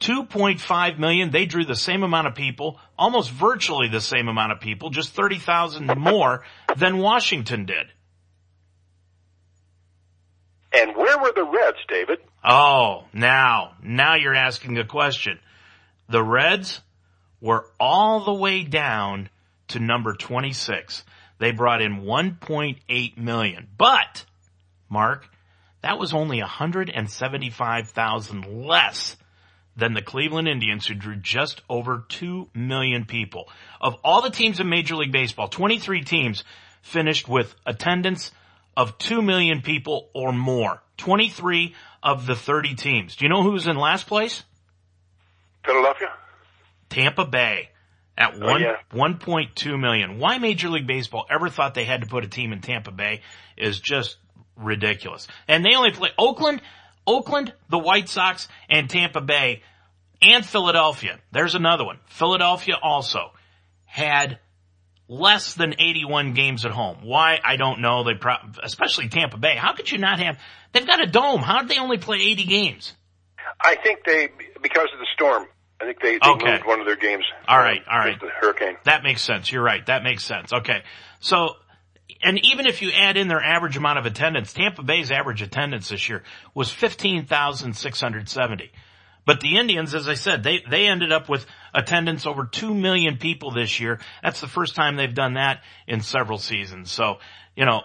[0.00, 1.30] 2.5 million.
[1.30, 5.12] They drew the same amount of people, almost virtually the same amount of people, just
[5.12, 6.44] 30,000 more
[6.76, 7.86] than Washington did.
[10.72, 12.18] And where were the Reds, David?
[12.44, 15.38] Oh, now, now you're asking a question.
[16.08, 16.82] The Reds
[17.40, 19.30] were all the way down
[19.68, 21.04] to number 26.
[21.38, 23.68] They brought in 1.8 million.
[23.76, 24.24] But,
[24.88, 25.28] Mark,
[25.82, 29.16] that was only 175,000 less
[29.76, 33.50] than the Cleveland Indians who drew just over 2 million people.
[33.80, 36.42] Of all the teams in Major League Baseball, 23 teams
[36.80, 38.32] finished with attendance
[38.76, 40.82] of 2 million people or more.
[40.96, 43.14] 23 of the 30 teams.
[43.16, 44.42] Do you know who's in last place?
[45.64, 46.08] Philadelphia?
[46.88, 47.68] Tampa Bay
[48.16, 48.76] at oh, one, yeah.
[48.92, 50.18] 1.2 million.
[50.18, 53.20] Why Major League Baseball ever thought they had to put a team in Tampa Bay
[53.56, 54.16] is just
[54.56, 55.28] ridiculous.
[55.48, 56.62] And they only play Oakland,
[57.06, 59.62] Oakland, the White Sox, and Tampa Bay,
[60.22, 61.18] and Philadelphia.
[61.32, 61.98] There's another one.
[62.06, 63.32] Philadelphia also
[63.84, 64.38] had
[65.08, 66.98] less than 81 games at home.
[67.02, 67.38] Why?
[67.44, 68.02] I don't know.
[68.02, 69.56] They pro- especially Tampa Bay.
[69.56, 70.38] How could you not have,
[70.72, 71.40] they've got a dome.
[71.40, 72.92] How did they only play 80 games?
[73.60, 74.28] I think they,
[74.62, 75.46] because of the storm,
[75.80, 76.52] I think they, they Okay.
[76.52, 77.24] moved one of their games.
[77.46, 78.18] All right, all right.
[78.18, 78.76] The hurricane.
[78.84, 79.52] That makes sense.
[79.52, 79.84] You're right.
[79.86, 80.52] That makes sense.
[80.52, 80.82] Okay.
[81.20, 81.56] So,
[82.22, 85.90] and even if you add in their average amount of attendance, Tampa Bay's average attendance
[85.90, 86.22] this year
[86.54, 88.70] was 15,670.
[89.26, 93.16] But the Indians, as I said, they, they ended up with attendance over 2 million
[93.16, 93.98] people this year.
[94.22, 96.92] That's the first time they've done that in several seasons.
[96.92, 97.18] So,
[97.56, 97.82] you know,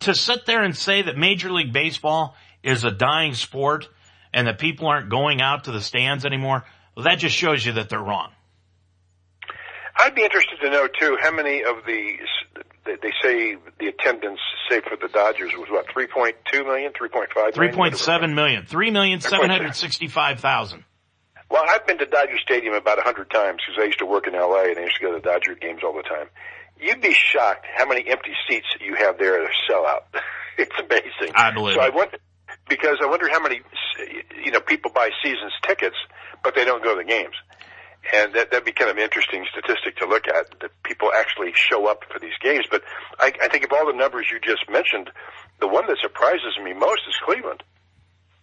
[0.00, 3.88] to sit there and say that Major League Baseball is a dying sport
[4.32, 6.64] and that people aren't going out to the stands anymore,
[6.98, 8.32] well, that just shows you that they're wrong.
[10.00, 12.14] I'd be interested to know too how many of the
[12.84, 17.74] they say the attendance, say for the Dodgers, was what 3.2 million, 3.5 Three million?
[17.76, 18.66] point seven million.
[18.66, 20.82] Three million seven hundred sixty-five thousand.
[21.48, 24.26] Well, I've been to Dodger Stadium about a hundred times because I used to work
[24.26, 24.70] in L.A.
[24.70, 26.26] and I used to go to Dodger games all the time.
[26.80, 30.06] You'd be shocked how many empty seats you have there that sell out.
[30.58, 31.32] it's amazing.
[31.36, 31.80] I believe So.
[31.80, 32.18] I wonder
[32.68, 33.60] because I wonder how many
[34.44, 35.96] you know people buy seasons tickets,
[36.42, 37.34] but they don't go to the games.
[38.14, 41.52] And that that'd be kind of an interesting statistic to look at that people actually
[41.54, 42.64] show up for these games.
[42.70, 42.82] But
[43.18, 45.10] I, I think of all the numbers you just mentioned,
[45.60, 47.62] the one that surprises me most is Cleveland.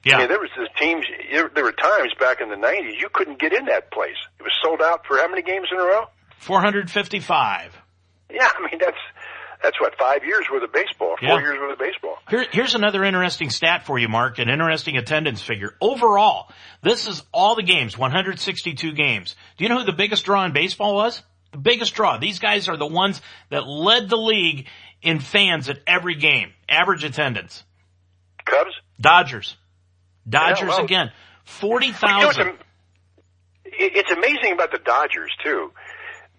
[0.04, 1.06] Yeah, I mean, there was this teams.
[1.32, 4.18] There were times back in the '90s you couldn't get in that place.
[4.40, 6.06] It was sold out for how many games in a row?
[6.38, 7.76] Four hundred fifty-five.
[8.30, 8.98] Yeah, I mean that's
[9.64, 11.40] that's what five years worth of baseball, four Yeah.
[11.40, 12.18] years worth of baseball.
[12.30, 15.76] Here, here's another interesting stat for you, Mark, an interesting attendance figure.
[15.82, 19.36] Overall, this is all the games, 162 games.
[19.58, 21.22] Do you know who the biggest draw in baseball was?
[21.52, 22.18] The biggest draw.
[22.18, 24.68] These guys are the ones that led the league
[25.02, 26.54] in fans at every game.
[26.68, 27.64] Average attendance.
[28.46, 28.72] Cubs.
[29.00, 29.56] Dodgers.
[30.28, 31.08] Dodgers well- again.
[31.08, 31.12] You know,
[31.44, 31.52] what's
[32.38, 32.48] 40,000.
[32.50, 32.60] am-
[33.66, 35.72] it's amazing about the Dodgers too.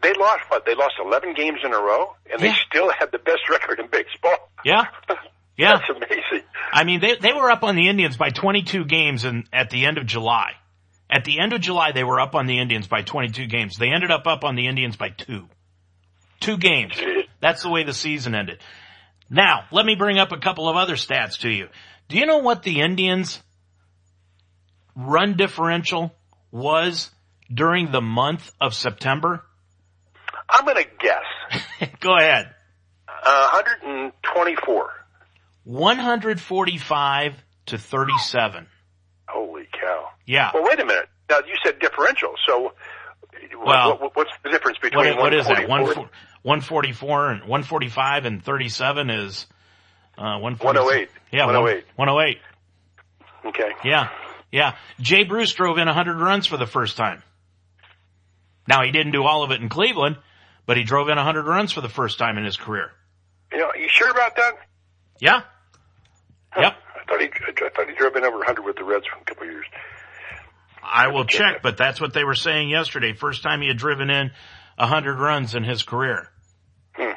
[0.02, 0.64] They lost what?
[0.64, 3.88] They lost 11 games in a row, and they still had the best record in
[3.88, 4.50] baseball.
[4.64, 4.84] Yeah.
[5.58, 5.78] Yeah.
[5.78, 6.46] That's amazing.
[6.70, 9.86] I mean, they they were up on the Indians by 22 games in, at the
[9.86, 10.52] end of July.
[11.10, 13.76] At the end of July, they were up on the Indians by 22 games.
[13.78, 15.48] They ended up up on the Indians by two.
[16.40, 17.00] Two games.
[17.40, 18.60] That's the way the season ended.
[19.30, 21.68] Now, let me bring up a couple of other stats to you.
[22.08, 23.42] Do you know what the Indians
[24.94, 26.14] run differential
[26.50, 27.10] was
[27.52, 29.44] during the month of September?
[30.48, 32.54] I'm going to guess Go ahead.
[33.08, 34.90] uh, 124.
[35.64, 37.32] 145
[37.66, 38.66] to 37.
[39.28, 40.08] Holy cow!
[40.24, 40.50] Yeah.
[40.54, 41.08] Well, wait a minute.
[41.28, 42.72] Now you said differential, so
[43.64, 45.68] Well, what, what's the difference between What, what is that?
[45.68, 46.10] 144 One,
[46.42, 49.46] 144 and 145 and 37 is,
[50.16, 51.08] uh, 108.
[51.32, 51.84] Yeah, 108.
[51.96, 52.38] 108.
[53.46, 53.70] Okay.
[53.84, 54.08] Yeah.
[54.52, 54.76] Yeah.
[55.00, 57.22] Jay Bruce drove in 100 runs for the first time.
[58.68, 60.16] Now he didn't do all of it in Cleveland,
[60.66, 62.90] but he drove in 100 runs for the first time in his career.
[63.52, 64.54] You know, you sure about that?
[65.20, 65.42] Yeah.
[66.58, 66.74] Yep.
[66.94, 69.24] I thought he, I thought he drove in over 100 with the Reds for a
[69.24, 69.66] couple of years.
[70.82, 73.12] I will check, but that's what they were saying yesterday.
[73.12, 74.30] First time he had driven in
[74.78, 76.28] hundred runs in his career.
[76.94, 77.12] Hmm.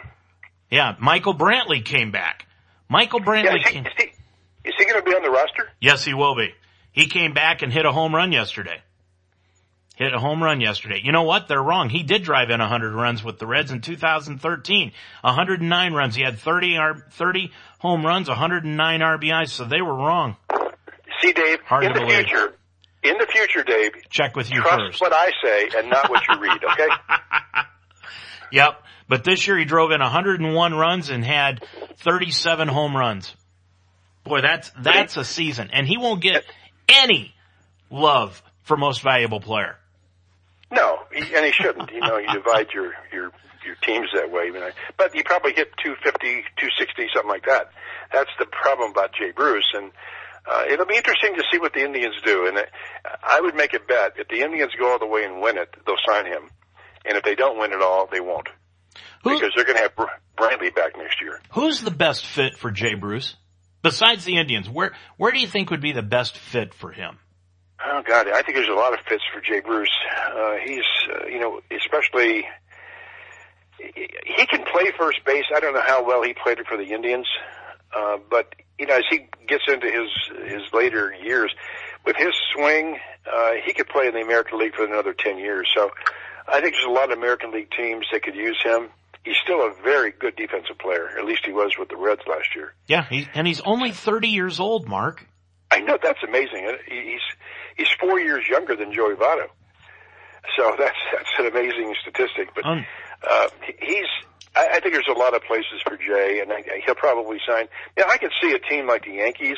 [0.71, 2.45] Yeah, Michael Brantley came back.
[2.89, 3.85] Michael Yeah, Brantley is he, came.
[3.85, 4.03] is he,
[4.69, 5.69] is he going to be on the roster?
[5.79, 6.53] Yes, he will be.
[6.91, 8.81] He came back and hit a home run yesterday.
[9.99, 11.01] Hit a home run yesterday.
[11.03, 11.49] You know what?
[11.49, 11.89] They're wrong.
[11.89, 14.93] He did drive in 100 runs with the Reds in 2013.
[15.21, 16.15] 109 runs.
[16.15, 16.77] He had 30
[17.11, 20.37] 30 home runs, 109 RBIs, so they were wrong.
[21.21, 22.27] See, Dave, Hard in the believe.
[22.27, 22.55] future,
[23.03, 25.01] in the future, Dave, Check with you trust first.
[25.01, 26.87] what I say and not what you read, okay?
[28.51, 28.81] Yep.
[29.09, 31.63] But this year he drove in 101 runs and had
[31.97, 33.35] 37 home runs.
[34.23, 35.69] Boy, that's, that's a season.
[35.73, 36.45] And he won't get
[36.87, 37.35] any
[37.91, 39.75] love for most valuable player.
[40.71, 41.91] No, he, and he shouldn't.
[41.91, 43.31] You know, you divide your your
[43.65, 44.45] your teams that way.
[44.45, 44.69] You know.
[44.97, 47.71] But he probably hit 250, 260, something like that.
[48.13, 49.91] That's the problem about Jay Bruce, and
[50.49, 52.47] uh, it'll be interesting to see what the Indians do.
[52.47, 52.63] And uh,
[53.23, 55.75] I would make a bet if the Indians go all the way and win it,
[55.85, 56.49] they'll sign him,
[57.05, 58.49] and if they don't win it all, they won't
[59.23, 60.03] Who, because they're going to have Br-
[60.37, 61.41] Brantley back next year.
[61.51, 63.35] who's the best fit for Jay Bruce?
[63.81, 67.17] Besides the Indians, where, where do you think would be the best fit for him?
[67.85, 69.89] Oh God, I think there's a lot of fits for Jay Bruce.
[70.35, 72.45] Uh, he's, uh, you know, especially
[73.79, 75.45] he can play first base.
[75.55, 77.27] I don't know how well he played it for the Indians,
[77.95, 80.09] uh, but you know, as he gets into his
[80.49, 81.53] his later years,
[82.05, 82.99] with his swing,
[83.31, 85.69] uh, he could play in the American League for another ten years.
[85.73, 85.91] So,
[86.47, 88.89] I think there's a lot of American League teams that could use him.
[89.23, 91.09] He's still a very good defensive player.
[91.17, 92.73] At least he was with the Reds last year.
[92.87, 95.25] Yeah, he, and he's only 30 years old, Mark.
[95.71, 96.77] I know that's amazing.
[96.87, 97.19] He's
[97.79, 99.47] he's four years younger than Joey Votto,
[100.57, 102.53] so that's that's an amazing statistic.
[102.53, 102.85] But Um,
[103.27, 103.49] uh,
[103.81, 104.07] he's
[104.55, 107.67] I, I think there's a lot of places for Jay, and I, he'll probably sign.
[107.97, 109.57] Yeah, I could see a team like the Yankees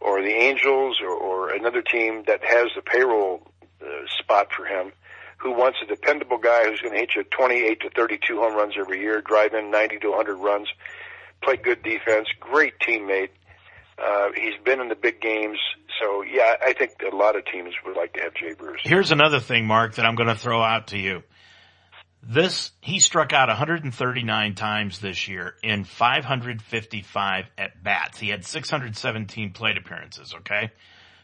[0.00, 3.42] or the Angels or, or another team that has the payroll
[3.82, 3.86] uh,
[4.18, 4.92] spot for him,
[5.38, 8.74] who wants a dependable guy who's going to hit you 28 to 32 home runs
[8.78, 10.68] every year, drive in 90 to 100 runs,
[11.42, 13.30] play good defense, great teammate.
[14.02, 15.58] Uh, he's been in the big games,
[16.00, 18.80] so yeah, I think a lot of teams would like to have Jay Bruce.
[18.82, 21.22] Here's another thing, Mark, that I'm going to throw out to you.
[22.22, 28.18] This, he struck out 139 times this year in 555 at bats.
[28.18, 30.70] He had 617 plate appearances, okay?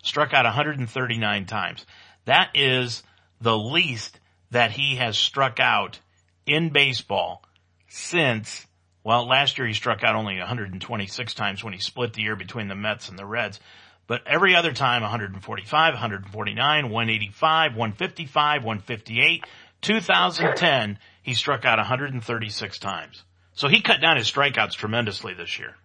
[0.03, 1.85] Struck out 139 times.
[2.25, 3.03] That is
[3.41, 4.19] the least
[4.51, 5.99] that he has struck out
[6.47, 7.43] in baseball
[7.89, 8.67] since,
[9.07, 12.67] well, last year he struck out only 126 times when he split the year between
[12.67, 13.61] the Mets and the Reds.
[14.09, 19.45] But every other time, 145, 149, 185, 155, 158,
[19.81, 23.23] 2010, he struck out 136 times.
[23.53, 25.77] So he cut down his strikeouts tremendously this year.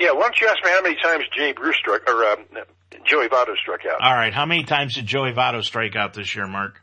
[0.00, 2.46] Yeah, why don't you ask me how many times Jay Bruce struck or um,
[3.04, 4.00] Joey Votto struck out?
[4.00, 6.80] All right, how many times did Joey Votto strike out this year, Mark?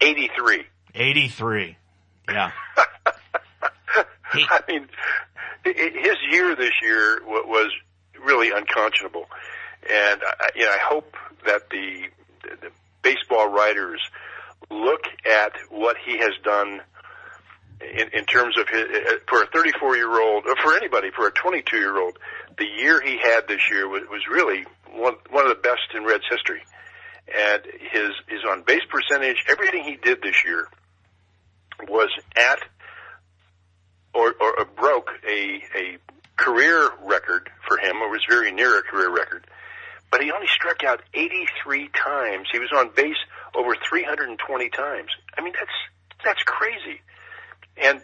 [0.00, 0.62] 83.
[0.94, 1.76] 83.
[2.28, 2.52] Yeah.
[4.50, 4.88] I mean,
[5.64, 7.70] his year this year was
[8.24, 9.26] really unconscionable,
[9.88, 11.16] and I, you know I hope
[11.46, 12.08] that the,
[12.42, 12.70] the
[13.02, 14.00] baseball writers
[14.70, 16.80] look at what he has done
[17.80, 20.74] in, in terms of his uh, uh, for a 34 year old, or uh, for
[20.74, 22.18] anybody, for a 22 year old,
[22.58, 26.04] the year he had this year was, was really one one of the best in
[26.04, 26.62] Reds history,
[27.26, 30.68] and his his on base percentage, everything he did this year
[31.88, 32.60] was at
[34.14, 35.98] or, or, or broke a, a
[36.36, 39.46] career record for him, or was very near a career record.
[40.10, 42.48] But he only struck out 83 times.
[42.52, 43.16] He was on base
[43.54, 45.08] over 320 times.
[45.36, 45.70] I mean, that's
[46.24, 47.00] that's crazy.
[47.76, 48.02] And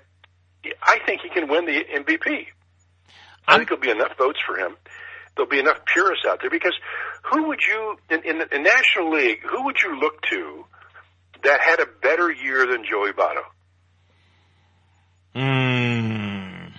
[0.83, 2.47] I think he can win the MVP.
[3.47, 4.77] I think there'll be enough votes for him.
[5.37, 6.75] There'll be enough purists out there because
[7.31, 9.41] who would you in, in the in National League?
[9.49, 10.65] Who would you look to
[11.45, 13.43] that had a better year than Joey Votto?
[15.35, 16.73] Mm.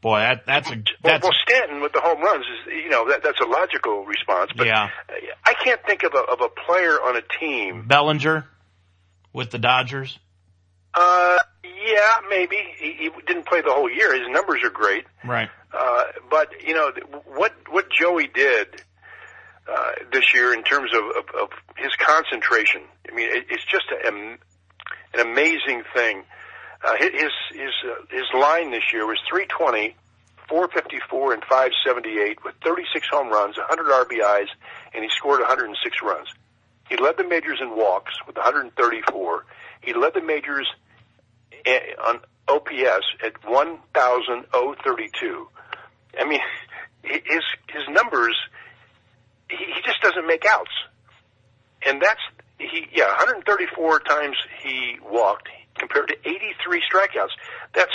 [0.00, 3.08] Boy, that, that's a, Well, that's, well, Stanton with the home runs is, you know,
[3.08, 4.50] that, that's a logical response.
[4.56, 4.90] But Yeah.
[5.46, 7.86] I can't think of a, of a player on a team.
[7.86, 8.46] Bellinger
[9.32, 10.18] with the Dodgers.
[10.92, 14.14] Uh, yeah, maybe he, he didn't play the whole year.
[14.14, 15.04] His numbers are great.
[15.24, 15.48] Right.
[15.72, 16.92] Uh, but you know
[17.26, 18.68] what what Joey did
[19.66, 22.82] uh, this year in terms of, of, of his concentration.
[23.10, 24.38] I mean, it, it's just a, an
[25.18, 26.22] amazing thing.
[26.84, 29.96] Uh, his his uh, his line this year was 320,
[30.48, 34.48] 454, and 578 with 36 home runs, 100 RBIs,
[34.92, 36.28] and he scored 106 runs.
[36.90, 39.46] He led the majors in walks with 134.
[39.80, 40.68] He led the majors
[41.64, 45.48] eh, on OPS at 1,032.
[46.20, 46.40] I mean,
[47.02, 48.36] his his numbers,
[49.48, 50.68] he, he just doesn't make outs,
[51.86, 52.20] and that's
[52.58, 52.88] he.
[52.92, 55.48] Yeah, 134 times he walked
[55.78, 57.30] compared to 83 strikeouts.
[57.74, 57.92] That's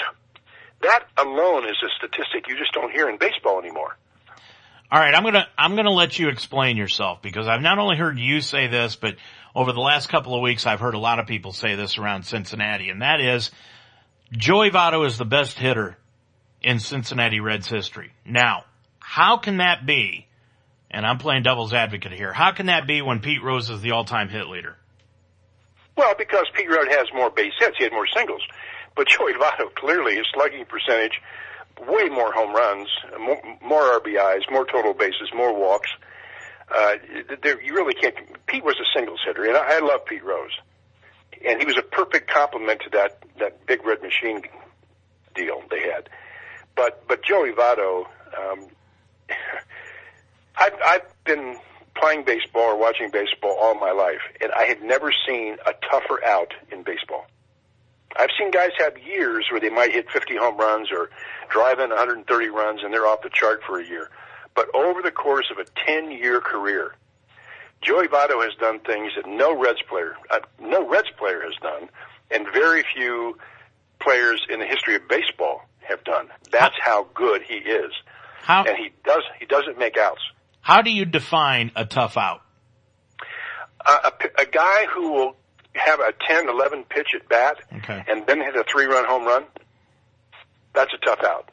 [0.82, 3.98] that alone is a statistic you just don't hear in baseball anymore.
[4.92, 8.18] All right, I'm gonna I'm gonna let you explain yourself because I've not only heard
[8.18, 9.16] you say this, but
[9.54, 12.24] over the last couple of weeks I've heard a lot of people say this around
[12.24, 13.52] Cincinnati, and that is
[14.32, 15.98] Joey Votto is the best hitter
[16.62, 18.12] in Cincinnati Reds history.
[18.26, 18.66] Now,
[19.00, 20.28] how can that be?
[20.92, 22.34] And I'm playing devil's advocate here.
[22.34, 24.76] How can that be when Pete Rose is the all-time hit leader?
[26.00, 28.42] Well, because Pete Rose has more base hits, he had more singles.
[28.96, 31.22] But Joey Votto clearly his slugging percentage,
[31.78, 32.88] way more home runs,
[33.20, 35.90] more, more RBIs, more total bases, more walks.
[36.74, 36.94] Uh,
[37.44, 38.16] there, you really can't.
[38.48, 40.58] Pete was a singles hitter, and I, I love Pete Rose,
[41.46, 44.44] and he was a perfect complement to that that big red machine
[45.36, 46.08] deal they had.
[46.78, 48.06] But but Joey Votto,
[48.38, 48.68] um,
[50.56, 51.58] I've I've been
[52.00, 56.24] playing baseball or watching baseball all my life, and I had never seen a tougher
[56.24, 57.28] out in baseball.
[58.18, 61.10] I've seen guys have years where they might hit 50 home runs or
[61.50, 64.10] drive in 130 runs and they're off the chart for a year.
[64.56, 66.96] But over the course of a 10 year career,
[67.82, 71.90] Joey Votto has done things that no Reds player, uh, no Reds player has done,
[72.32, 73.38] and very few
[74.02, 76.30] players in the history of baseball have done.
[76.52, 77.92] That's how good he is.
[78.42, 80.22] How, and he does, he doesn't make outs.
[80.62, 82.42] How do you define a tough out?
[83.86, 85.36] Uh, a, a guy who will
[85.74, 88.04] have a 10, 11 pitch at bat Okay.
[88.08, 89.46] and then hit a three run home run,
[90.74, 91.50] that's a tough out.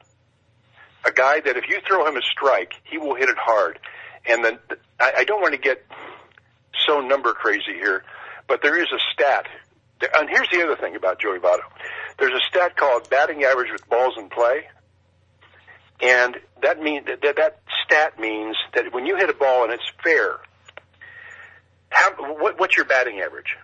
[1.04, 3.78] A guy that if you throw him a strike, he will hit it hard.
[4.28, 4.59] And then
[4.98, 5.84] I, I don't want to get
[6.86, 8.04] so number crazy here,
[8.48, 9.46] but there is a stat.
[10.18, 11.61] And here's the other thing about Joey Votto.
[12.18, 14.66] There's a stat called batting average with balls in play.
[16.01, 19.82] And that mean that, that stat means that when you hit a ball and it's
[20.03, 20.36] fair,
[21.90, 23.57] how, what, what's your batting average?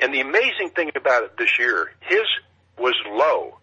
[0.00, 2.26] And the amazing thing about it this year, his
[2.78, 3.58] was low,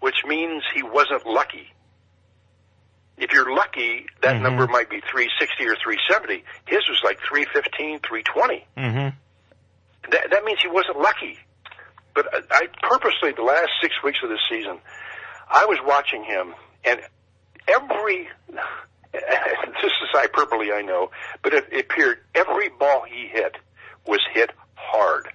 [0.00, 1.72] which means he wasn't lucky.
[3.16, 4.42] If you're lucky, that Mhm.
[4.42, 6.44] number might be 360 or 370.
[6.66, 8.66] His was like 315, 320.
[8.76, 9.16] Mm-hmm.
[10.10, 11.38] That, that means he wasn't lucky.
[12.14, 14.78] But I, I purposely, the last six weeks of the season,
[15.50, 16.54] I was watching him,
[16.84, 17.00] and
[17.68, 18.28] every,
[19.12, 21.10] this is hyperbole, I know,
[21.42, 23.56] but it, appeared every ball he hit
[24.06, 25.28] was hit hard.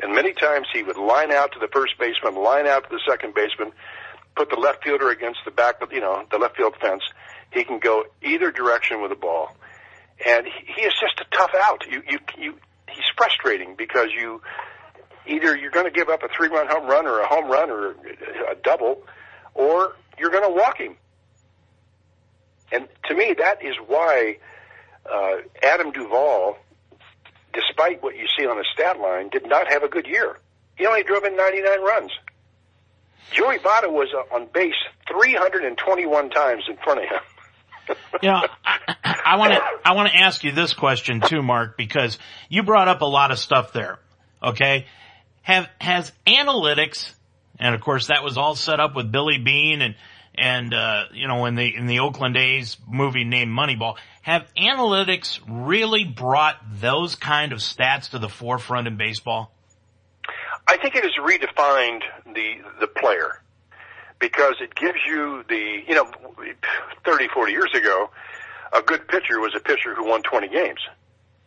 [0.00, 3.00] And many times he would line out to the first baseman, line out to the
[3.08, 3.72] second baseman,
[4.34, 7.02] put the left fielder against the back of, you know, the left field fence.
[7.50, 9.56] He can go either direction with the ball.
[10.24, 11.84] And he is just a tough out.
[11.90, 12.54] You, you, you,
[12.88, 14.42] he's frustrating because you,
[15.26, 17.70] either you're going to give up a three run home run or a home run
[17.70, 17.90] or
[18.50, 19.02] a double,
[19.54, 20.96] or you're going to walk him.
[22.72, 24.38] And to me, that is why
[25.10, 26.56] uh, Adam Duvall,
[27.52, 30.38] despite what you see on the stat line, did not have a good year.
[30.76, 32.12] He only drove in 99 runs.
[33.32, 34.74] Joey Votto was uh, on base
[35.08, 37.20] 321 times in front of him.
[38.20, 38.42] You know,
[39.04, 42.88] I want to I want to ask you this question too, Mark, because you brought
[42.88, 44.00] up a lot of stuff there.
[44.42, 44.86] Okay,
[45.42, 47.14] have has analytics,
[47.60, 49.94] and of course that was all set up with Billy Beane and
[50.38, 53.96] and uh, you know in the in the Oakland A's movie named Moneyball.
[54.22, 59.52] Have analytics really brought those kind of stats to the forefront in baseball?
[60.66, 62.02] I think it has redefined
[62.34, 63.40] the the player
[64.18, 66.10] because it gives you the you know
[67.04, 68.10] 30 40 years ago
[68.72, 70.80] a good pitcher was a pitcher who won 20 games.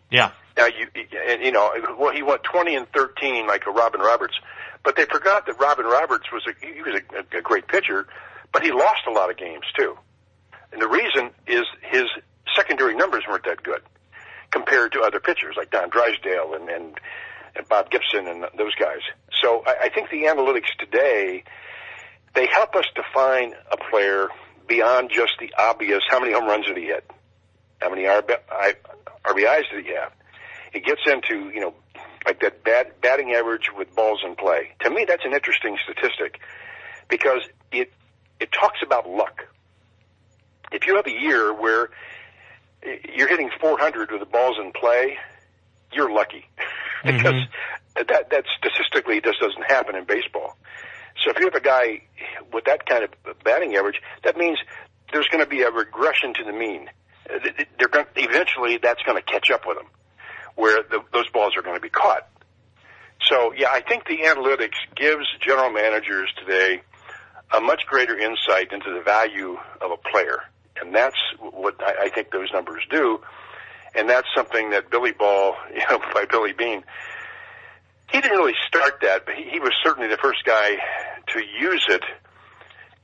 [0.10, 0.32] Yeah.
[0.58, 0.88] Now you
[1.28, 4.36] and you know well he went 20 and 13 like a Robin Roberts,
[4.84, 8.08] but they forgot that Robin Roberts was a he was a, a great pitcher,
[8.52, 9.98] but he lost a lot of games too.
[10.72, 12.06] And the reason is his
[12.56, 13.82] secondary numbers weren't that good
[14.52, 17.00] compared to other pitchers like Don Drysdale and and,
[17.56, 19.02] and Bob Gibson and those guys.
[19.42, 21.44] So I, I think the analytics today
[22.36, 24.30] they help us define a player
[24.68, 26.02] beyond just the obvious.
[26.10, 27.10] How many home runs did he hit?
[27.82, 30.14] How many RBIs did he have?
[30.74, 31.74] It gets into you know
[32.26, 34.72] like that bat, batting average with balls in play.
[34.82, 36.40] To me, that's an interesting statistic
[37.08, 37.42] because
[38.40, 39.48] it talks about luck.
[40.72, 41.90] If you have a year where
[42.84, 45.18] you're hitting 400 with the balls in play,
[45.92, 46.46] you're lucky
[47.04, 47.18] mm-hmm.
[47.18, 47.42] because
[47.96, 50.58] that that statistically just doesn't happen in baseball.
[51.24, 52.04] So if you have a guy
[52.54, 54.58] with that kind of batting average, that means
[55.12, 56.90] there's going to be a regression to the mean.
[57.78, 59.88] They're going eventually that's going to catch up with them,
[60.56, 62.28] where the, those balls are going to be caught.
[63.22, 66.82] So yeah, I think the analytics gives general managers today
[67.56, 70.40] a much greater insight into the value of a player,
[70.82, 73.20] and that's what I, I think those numbers do.
[73.96, 76.84] and that's something that Billy Ball, you know, by Billy Beane,
[78.12, 80.78] he didn't really start that, but he, he was certainly the first guy
[81.34, 82.04] to use it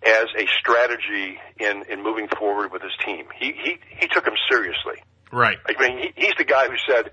[0.05, 3.25] as a strategy in in moving forward with his team.
[3.37, 5.01] He he he took him seriously.
[5.31, 5.57] Right.
[5.67, 7.11] I mean, he, he's the guy who said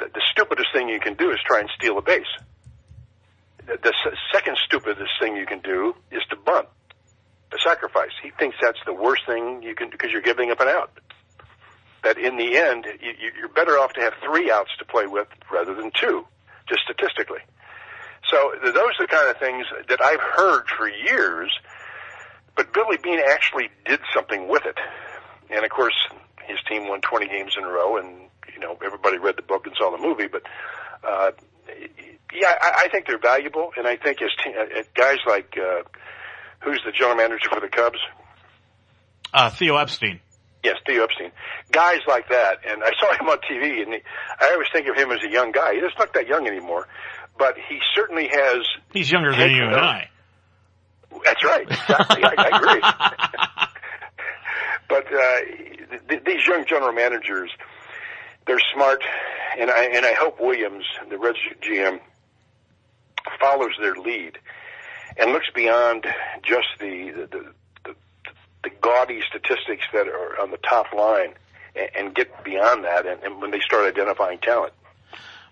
[0.00, 2.26] that the stupidest thing you can do is try and steal a base.
[3.70, 3.92] The,
[4.32, 6.66] second stupidest thing you can do is to bunt,
[7.52, 8.10] a sacrifice.
[8.22, 10.90] He thinks that's the worst thing you can because you're giving up an out.
[12.02, 15.28] That in the end, you- you're better off to have three outs to play with
[15.50, 16.26] rather than two,
[16.68, 17.40] just statistically.
[18.28, 21.56] So those are the kind of things that I've heard for years,
[22.56, 24.78] but Billy Beane actually did something with it.
[25.50, 25.96] And of course,
[26.44, 29.66] his team won 20 games in a row, and you know everybody read the book
[29.66, 30.26] and saw the movie.
[30.26, 30.42] But
[31.02, 31.32] uh,
[32.32, 35.82] yeah, I, I think they're valuable, and I think as te- uh, guys like uh,
[36.60, 37.98] who's the general manager for the Cubs?
[39.32, 40.20] Uh, Theo Epstein.
[40.62, 41.32] Yes, Theo Epstein.
[41.72, 44.00] Guys like that, and I saw him on TV, and he,
[44.40, 45.74] I always think of him as a young guy.
[45.74, 46.86] He doesn't look that young anymore,
[47.38, 48.58] but he certainly has.
[48.92, 49.76] He's younger than you and.
[49.76, 50.10] I.
[51.24, 51.66] That's right.
[51.68, 52.22] Exactly.
[52.24, 52.80] I, I agree.
[54.88, 57.50] but uh, th- these young general managers,
[58.46, 59.02] they're smart,
[59.58, 62.00] and I and I hope Williams, the Reds GM,
[63.40, 64.38] follows their lead
[65.16, 66.06] and looks beyond
[66.42, 67.26] just the the,
[67.84, 67.94] the,
[68.64, 71.34] the, gaudy statistics that are on the top line
[71.74, 73.06] and, and get beyond that.
[73.06, 74.72] And, and when they start identifying talent,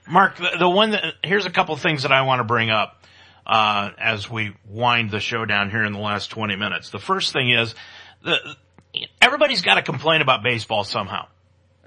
[0.09, 3.05] Mark, the, the one that, here's a couple things that I want to bring up,
[3.47, 6.91] uh, as we wind the show down here in the last 20 minutes.
[6.91, 7.75] The first thing is,
[8.23, 8.39] the,
[9.21, 11.27] everybody's got to complain about baseball somehow.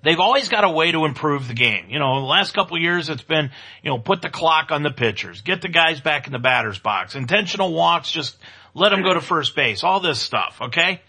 [0.03, 1.85] They've always got a way to improve the game.
[1.89, 3.51] You know, the last couple years it's been,
[3.83, 6.79] you know, put the clock on the pitchers, get the guys back in the batter's
[6.79, 8.37] box, intentional walks, just
[8.73, 11.01] let them go to first base, all this stuff, okay?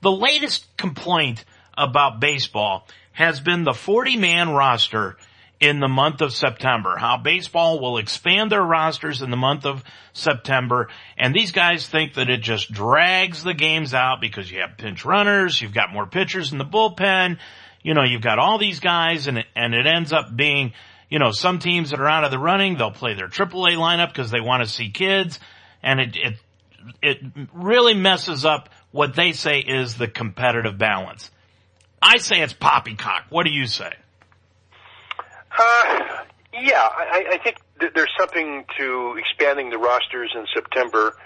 [0.00, 1.44] The latest complaint
[1.76, 5.16] about baseball has been the 40 man roster
[5.60, 6.96] in the month of September.
[6.96, 9.82] How baseball will expand their rosters in the month of
[10.12, 10.88] September.
[11.16, 15.04] And these guys think that it just drags the games out because you have pinch
[15.04, 17.38] runners, you've got more pitchers in the bullpen,
[17.82, 20.72] you know, you've got all these guys and it, and it ends up being,
[21.08, 24.08] you know, some teams that are out of the running, they'll play their AAA lineup
[24.08, 25.38] because they want to see kids
[25.82, 26.34] and it, it,
[27.02, 27.18] it
[27.52, 31.30] really messes up what they say is the competitive balance.
[32.00, 33.26] I say it's poppycock.
[33.30, 33.92] What do you say?
[35.58, 35.98] Uh,
[36.52, 37.56] yeah, I, I think
[37.94, 41.16] there's something to expanding the rosters in September.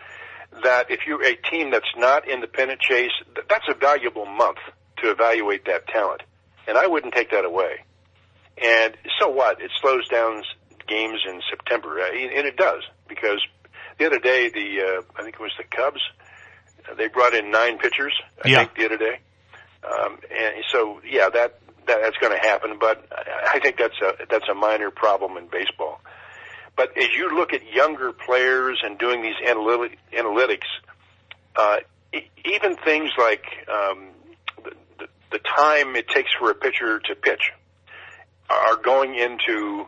[0.65, 3.11] That if you're a team that's not in the pennant chase,
[3.49, 4.59] that's a valuable month
[4.99, 6.23] to evaluate that talent,
[6.67, 7.85] and I wouldn't take that away.
[8.63, 9.61] And so what?
[9.61, 10.43] It slows down
[10.87, 13.41] games in September, uh, and it does because
[13.99, 16.01] the other day the uh, I think it was the Cubs.
[16.91, 18.15] uh, They brought in nine pitchers.
[18.45, 18.59] I Yeah.
[18.59, 19.19] think the other day,
[19.85, 22.79] um, and so yeah, that, that that's going to happen.
[22.79, 23.07] But
[23.51, 26.01] I think that's a that's a minor problem in baseball.
[26.77, 30.69] But as you look at younger players and doing these analytic, analytics,
[31.55, 31.77] uh,
[32.15, 34.09] e- even things like um,
[35.33, 37.53] the, time it takes for a pitcher to pitch
[38.49, 39.87] are going into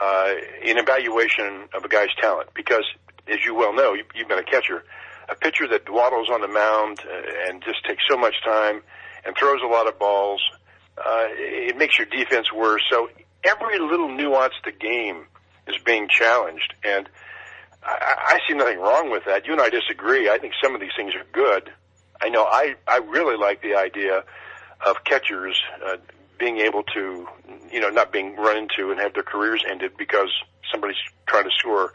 [0.00, 2.50] uh, an evaluation of a guy's talent.
[2.54, 2.84] Because,
[3.28, 4.84] as you well know, you, you've been a catcher,
[5.28, 8.82] a pitcher that dwaddles on the mound uh, and just takes so much time
[9.24, 10.42] and throws a lot of balls,
[10.98, 12.82] uh, it makes your defense worse.
[12.90, 13.08] So
[13.42, 15.26] every little nuance the game
[15.66, 17.08] is being challenged, and
[17.82, 19.46] I, I see nothing wrong with that.
[19.46, 20.28] You and I disagree.
[20.28, 21.70] I think some of these things are good.
[22.20, 24.24] I know I I really like the idea
[24.84, 25.96] of catchers uh,
[26.38, 27.28] being able to,
[27.70, 30.30] you know, not being run into and have their careers ended because
[30.70, 30.96] somebody's
[31.26, 31.92] trying to score,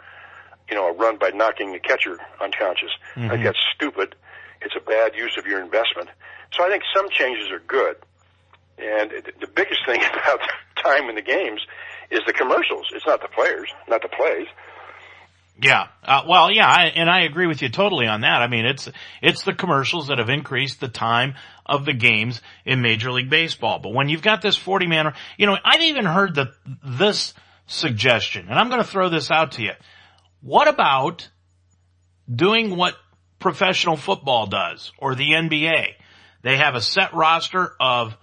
[0.70, 2.92] you know, a run by knocking the catcher unconscious.
[3.26, 4.16] I think that's stupid.
[4.62, 6.10] It's a bad use of your investment.
[6.54, 7.96] So I think some changes are good.
[8.78, 10.40] And the biggest thing about
[10.82, 11.62] time in the games
[12.12, 12.88] is the commercials.
[12.94, 14.48] It's not the players, not the plays.
[15.62, 15.88] Yeah.
[16.04, 18.42] Uh, well, yeah, I, and I agree with you totally on that.
[18.42, 18.90] I mean, it's,
[19.22, 21.36] it's the commercials that have increased the time
[21.66, 23.80] of the games in Major League Baseball.
[23.80, 26.50] But when you've got this 40 man, you know, I've even heard that
[26.84, 27.34] this
[27.68, 29.74] suggestion, and I'm going to throw this out to you.
[30.42, 31.30] What about
[32.34, 32.96] doing what
[33.40, 35.88] professional football does or the NBA?
[36.42, 38.16] They have a set roster of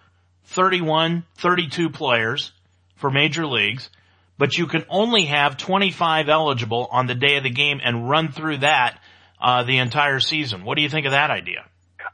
[0.44, 2.52] 31, 32 players
[2.96, 3.90] for major leagues
[4.38, 8.32] but you can only have 25 eligible on the day of the game and run
[8.32, 9.00] through that
[9.40, 10.64] uh, the entire season.
[10.64, 11.64] What do you think of that idea?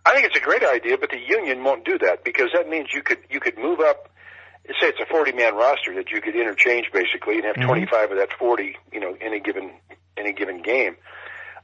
[0.04, 2.88] I think it's a great idea, but the union won't do that because that means
[2.92, 4.08] you could you could move up.
[4.80, 7.66] Say it's a forty man roster that you could interchange basically and have Mhm.
[7.66, 9.70] twenty five of that forty, you know, any given
[10.16, 10.96] any given game.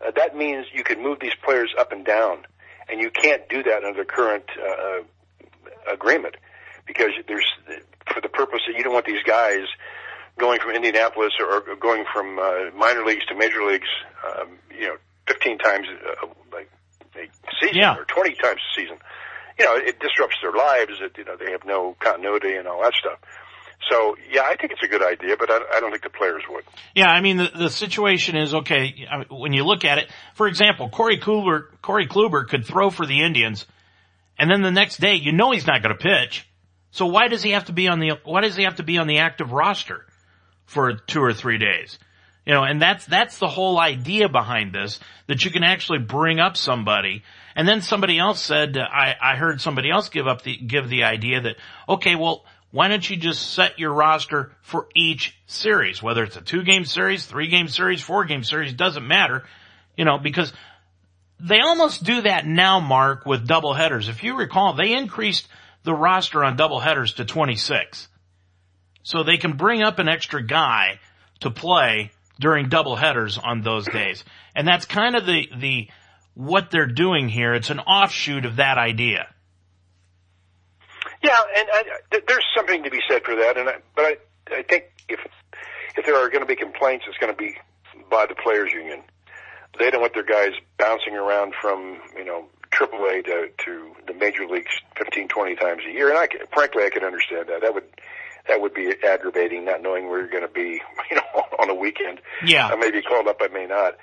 [0.01, 2.47] Uh, that means you could move these players up and down,
[2.89, 5.03] and you can't do that under the current uh,
[5.93, 6.37] agreement
[6.87, 7.47] because there's
[8.13, 9.67] for the purpose that you don't want these guys
[10.39, 13.89] going from Indianapolis or going from uh, minor leagues to major leagues,
[14.25, 16.71] um, you know, 15 times uh, like
[17.17, 17.27] a
[17.61, 17.97] season Yeah.
[17.97, 18.97] or 20 times a season.
[19.59, 20.93] You know, it disrupts their lives.
[21.01, 23.19] It, you know, they have no continuity and all that stuff.
[23.91, 26.43] So, yeah, I think it's a good idea, but I, I don't think the players
[26.49, 26.65] would.
[26.95, 30.11] Yeah, I mean the the situation is okay when you look at it.
[30.35, 33.67] For example, Corey Kluber Corey Kluber could throw for the Indians,
[34.39, 36.47] and then the next day you know he's not going to pitch.
[36.91, 38.99] So why does he have to be on the why does he have to be
[38.99, 40.05] on the active roster
[40.69, 41.99] for two or three days?
[42.47, 46.39] You know, and that's that's the whole idea behind this that you can actually bring
[46.39, 47.25] up somebody.
[47.57, 51.05] And then somebody else said, I I heard somebody else give up the give the
[51.05, 51.57] idea that
[51.89, 56.43] okay, well why don't you just set your roster for each series, whether it's a
[56.43, 59.45] two game series, three game series, four game series, doesn't matter,
[59.97, 60.53] you know, because
[61.41, 64.09] they almost do that now, Mark, with double headers.
[64.09, 65.49] If you recall, they increased
[65.85, 68.09] the roster on double headers to 26.
[69.09, 71.01] So they can bring up an extra guy
[71.41, 74.23] to play during double headers on those days.
[74.55, 75.89] And that's kind of the, the,
[76.35, 77.55] what they're doing here.
[77.55, 79.27] It's an offshoot of that idea.
[81.23, 83.57] Yeah, and I, there's something to be said for that.
[83.57, 84.17] And I, but I,
[84.59, 85.21] I think if
[85.97, 87.57] if there are going to be complaints, it's going to be
[88.11, 89.03] by the players' union.
[89.79, 94.47] They don't want their guys bouncing around from you know AAA to to the major
[94.47, 96.11] leagues 15, 20 times a year.
[96.11, 97.63] And I, frankly, I can understand that.
[97.63, 97.85] That would
[98.49, 100.81] that would be aggravating, not knowing where you're going to be,
[101.11, 102.21] you know, on a weekend.
[102.45, 102.67] Yeah.
[102.67, 103.97] I may be called up, I may not.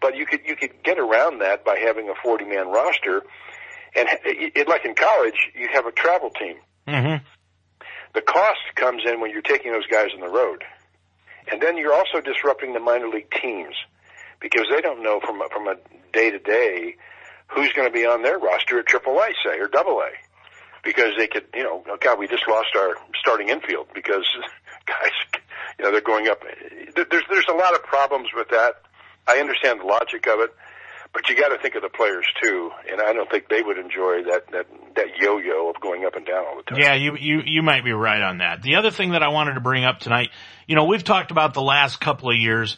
[0.00, 3.22] But you could you could get around that by having a 40 man roster,
[3.94, 6.56] and it, it, like in college, you have a travel team.
[6.88, 7.24] Mm-hmm.
[8.14, 10.64] The cost comes in when you're taking those guys on the road,
[11.50, 13.76] and then you're also disrupting the minor league teams
[14.40, 15.76] because they don't know from a, from a
[16.12, 16.96] day to day
[17.46, 20.10] who's going to be on their roster at AAA, say, or Double A,
[20.82, 24.26] because they could, you know, oh God, we just lost our starting infield because
[24.86, 25.12] guys,
[25.78, 26.42] you know, they're going up.
[26.94, 28.82] There's there's a lot of problems with that.
[29.26, 30.50] I understand the logic of it,
[31.12, 33.78] but you got to think of the players too, and I don't think they would
[33.78, 34.66] enjoy that that
[34.96, 36.78] that yo-yo of going up and down all the time.
[36.80, 38.62] Yeah, you, you, you might be right on that.
[38.62, 40.30] The other thing that I wanted to bring up tonight,
[40.66, 42.76] you know, we've talked about the last couple of years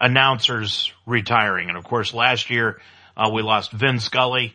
[0.00, 1.68] announcers retiring.
[1.68, 2.80] And of course last year,
[3.16, 4.54] uh, we lost Vin Scully,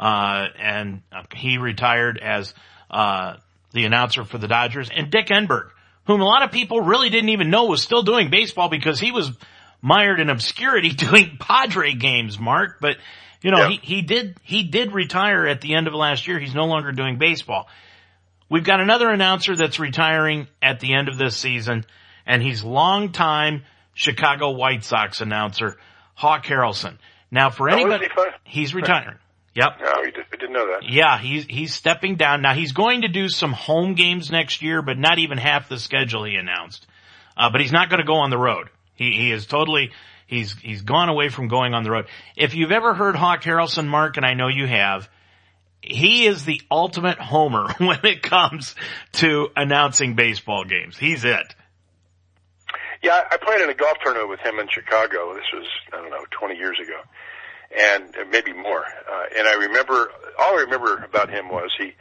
[0.00, 1.02] uh, and
[1.34, 2.54] he retired as,
[2.90, 3.36] uh,
[3.72, 5.70] the announcer for the Dodgers and Dick Enberg,
[6.06, 9.12] whom a lot of people really didn't even know was still doing baseball because he
[9.12, 9.30] was
[9.80, 12.96] mired in obscurity doing Padre games, Mark, but
[13.42, 13.68] you know, Yeah.
[13.68, 16.38] he, he did, he did retire at the end of last year.
[16.40, 17.68] He's no longer doing baseball.
[18.48, 21.84] We've got another announcer that's retiring at the end of this season,
[22.26, 23.62] and he's longtime
[23.94, 25.76] Chicago White Sox announcer,
[26.14, 26.98] Hawk Harrelson.
[27.30, 28.08] Now for anybody,
[28.42, 29.16] he's retiring.
[29.54, 29.70] Yep.
[29.80, 30.88] No, he did, I didn't know that.
[30.88, 32.40] Yeah, he's he's stepping down.
[32.42, 35.78] Now he's going to do some home games next year, but not even half the
[35.78, 36.86] schedule he announced.
[37.36, 38.68] Uh, but he's not going to go on the road.
[38.94, 39.90] He he is totally
[40.26, 42.06] he's he's gone away from going on the road.
[42.36, 45.08] If you've ever heard Hawk Harrelson, Mark, and I know you have,
[45.82, 48.74] he is the ultimate homer when it comes
[49.14, 50.96] to announcing baseball games.
[50.96, 51.54] He's it.
[53.02, 55.34] Yeah, I played in a golf tournament with him in Chicago.
[55.34, 57.00] This was I don't know 20 years ago,
[57.76, 58.84] and uh, maybe more.
[58.84, 61.92] Uh, and I remember all I remember about him was he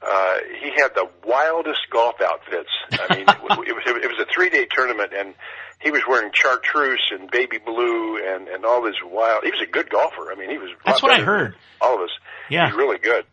[0.00, 2.70] uh, he had the wildest golf outfits.
[2.92, 3.42] I mean, it
[3.74, 5.34] was it was a three day tournament, and
[5.80, 9.44] he was wearing chartreuse and baby blue and and all this wild.
[9.44, 10.30] He was a good golfer.
[10.30, 10.70] I mean, he was.
[10.84, 11.54] That's what I heard.
[11.80, 12.10] All of us.
[12.50, 12.66] Yeah.
[12.66, 13.24] he's really good.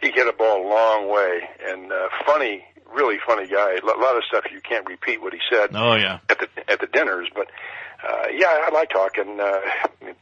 [0.00, 3.76] He hit a ball a long way, and uh, funny, really funny guy.
[3.76, 6.18] A lot of stuff you can't repeat what he said Oh yeah.
[6.28, 7.46] at the at the dinners, but
[8.06, 9.38] uh, yeah, I like talking.
[9.40, 9.60] Uh,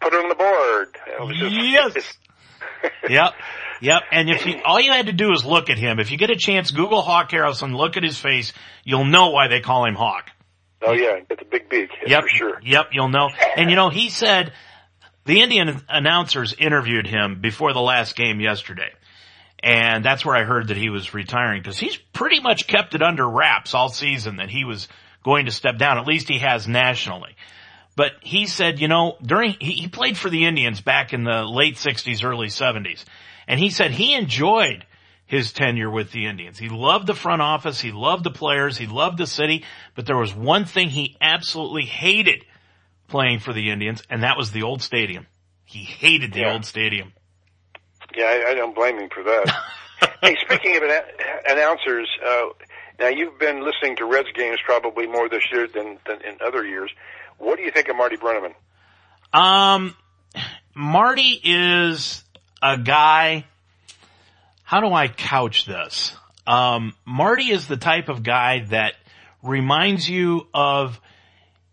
[0.00, 0.96] put it on the board.
[1.06, 2.18] It was just, Yes.
[3.08, 3.32] Yep.
[3.82, 4.02] Yep.
[4.12, 5.98] And if you, all you had to do is look at him.
[5.98, 8.52] If you get a chance, Google Hawk Harrelson, look at his face.
[8.84, 10.30] You'll know why they call him Hawk.
[10.82, 11.90] oh yeah, it's a big beak.
[12.06, 12.22] Yep.
[12.22, 12.60] for sure.
[12.62, 12.86] Yep.
[12.92, 13.28] You'll know.
[13.56, 14.52] And you know, he said
[15.24, 18.90] the Indian announcers interviewed him before the last game yesterday.
[19.62, 23.02] And that's where I heard that he was retiring because he's pretty much kept it
[23.02, 24.88] under wraps all season that he was
[25.22, 25.98] going to step down.
[25.98, 27.36] At least he has nationally.
[28.00, 31.44] But he said, you know, during, he, he played for the Indians back in the
[31.44, 33.04] late 60s, early 70s.
[33.46, 34.86] And he said he enjoyed
[35.26, 36.56] his tenure with the Indians.
[36.58, 37.78] He loved the front office.
[37.78, 38.78] He loved the players.
[38.78, 39.66] He loved the city.
[39.94, 42.46] But there was one thing he absolutely hated
[43.06, 45.26] playing for the Indians, and that was the old stadium.
[45.66, 46.54] He hated the Yeah.
[46.54, 47.12] old stadium.
[48.16, 49.62] Yeah, I, I don't blame him for that.
[50.22, 51.04] hey, speaking of anna-
[51.50, 52.44] announcers, uh,
[52.98, 56.64] now you've been listening to Reds games probably more this year than, than in other
[56.64, 56.90] years.
[57.40, 58.52] What do you think of Marty Brennaman?
[59.32, 59.96] Um,
[60.74, 62.22] Marty is
[62.62, 63.46] a guy.
[64.62, 66.14] How do I couch this?
[66.46, 68.94] Um, Marty is the type of guy that
[69.42, 71.00] reminds you of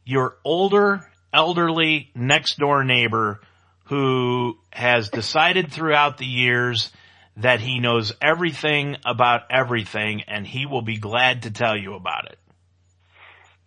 [0.06, 3.42] your older, elderly next door neighbor
[3.86, 6.92] who has decided throughout the years
[7.36, 12.32] that he knows everything about everything and he will be glad to tell you about
[12.32, 12.40] it.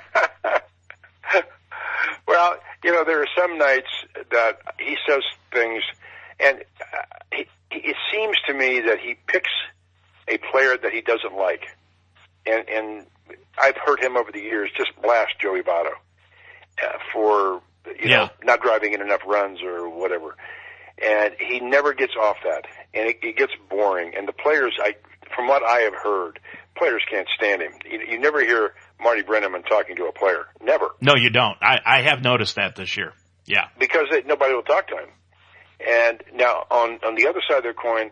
[2.84, 3.90] you know, there are some nights
[4.32, 5.84] that he says things
[6.40, 7.02] and uh,
[7.34, 9.50] he, it seems to me that he picks
[10.28, 11.76] a player that he doesn't like.
[12.46, 13.06] And, and
[13.62, 15.92] I've heard him over the years just blast Joey Votto
[16.84, 18.18] uh, for, you Yeah.
[18.18, 20.36] know, not driving in enough runs or whatever.
[21.04, 22.66] And he never gets off that.
[22.94, 24.14] And it, it gets boring.
[24.18, 24.96] And the players, I,
[25.36, 26.40] from what I have heard,
[26.76, 27.74] players can't stand him.
[27.90, 30.45] You, you never hear Marty Brennaman talking to a player.
[30.62, 30.89] Never.
[31.02, 31.58] No, you don't.
[31.62, 33.14] I, I have noticed that this year.
[33.45, 33.68] Yeah.
[33.80, 35.10] because they, nobody will talk to him.
[35.80, 38.12] And now on on the other side of the coin,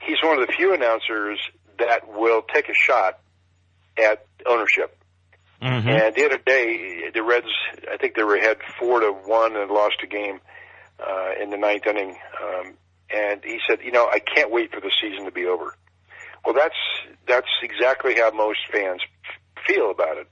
[0.00, 1.38] he's one of the few announcers
[1.78, 3.18] that will take a shot
[3.98, 4.96] at ownership.
[5.60, 7.46] hmm And the other day, the Reds,
[7.92, 10.40] I think they were ahead four to one and lost a game
[11.00, 12.16] uh, in the ninth inning.
[12.42, 12.74] Um,
[13.10, 15.76] and he said, "You know, I can't wait for the season to be over."
[16.44, 16.78] Well, that's
[17.26, 19.00] that's exactly how most fans
[19.66, 20.28] feel about it.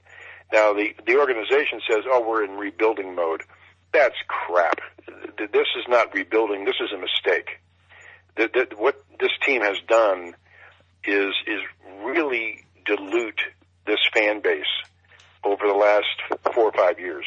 [0.51, 3.43] Now, the the organization says, "Oh, we're in rebuilding mode."
[3.93, 4.79] That's crap.
[5.37, 6.65] This is not rebuilding.
[6.65, 7.59] This is a mistake.
[8.37, 10.33] The, the, what this team has done
[11.03, 11.61] is is
[12.03, 13.41] really dilute
[13.85, 14.63] this fan base
[15.43, 16.05] over the last
[16.53, 17.25] four or five years.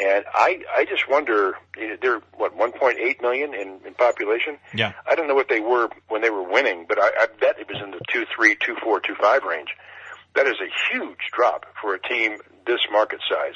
[0.00, 4.58] And I, I just wonder, you know, they're what 1.8 million in, in population.
[4.74, 4.92] Yeah.
[5.06, 7.68] I don't know what they were when they were winning, but I, I bet it
[7.68, 9.68] was in the two three, two four, two five range.
[10.34, 13.54] That is a huge drop for a team this market size.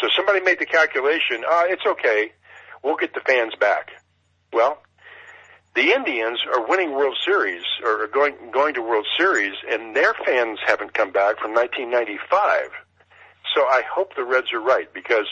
[0.00, 1.44] So somebody made the calculation.
[1.48, 2.32] Ah, it's okay.
[2.82, 3.90] We'll get the fans back.
[4.52, 4.82] Well,
[5.74, 10.58] the Indians are winning World Series or going going to World Series, and their fans
[10.66, 12.70] haven't come back from 1995.
[13.54, 15.26] So I hope the Reds are right because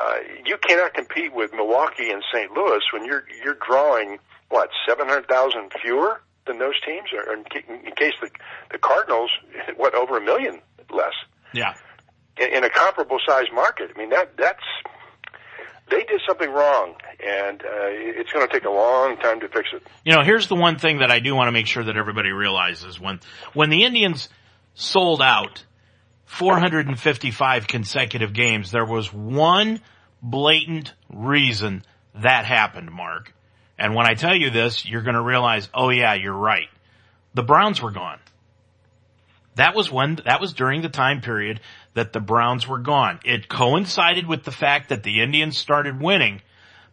[0.00, 2.50] uh, you cannot compete with Milwaukee and St.
[2.52, 4.18] Louis when you're you're drawing
[4.48, 7.44] what 700,000 fewer than those teams, or in,
[7.86, 8.30] in case the
[8.70, 9.30] the Cardinals
[9.76, 11.14] what over a million less
[11.52, 11.74] Yeah.
[12.38, 13.90] in, in a comparable size market.
[13.94, 14.62] I mean that that's
[15.88, 16.94] they did something wrong,
[17.24, 19.82] and uh, it's going to take a long time to fix it.
[20.04, 22.30] You know, here's the one thing that I do want to make sure that everybody
[22.32, 23.20] realizes when,
[23.54, 24.28] when the Indians
[24.74, 25.64] sold out
[26.24, 29.80] 455 consecutive games, there was one
[30.20, 31.84] blatant reason
[32.14, 33.32] that happened, Mark.
[33.78, 36.68] And when I tell you this, you're going to realize, oh yeah, you're right.
[37.34, 38.18] The Browns were gone.
[39.56, 41.60] That was when, that was during the time period
[41.94, 43.20] that the Browns were gone.
[43.24, 46.42] It coincided with the fact that the Indians started winning,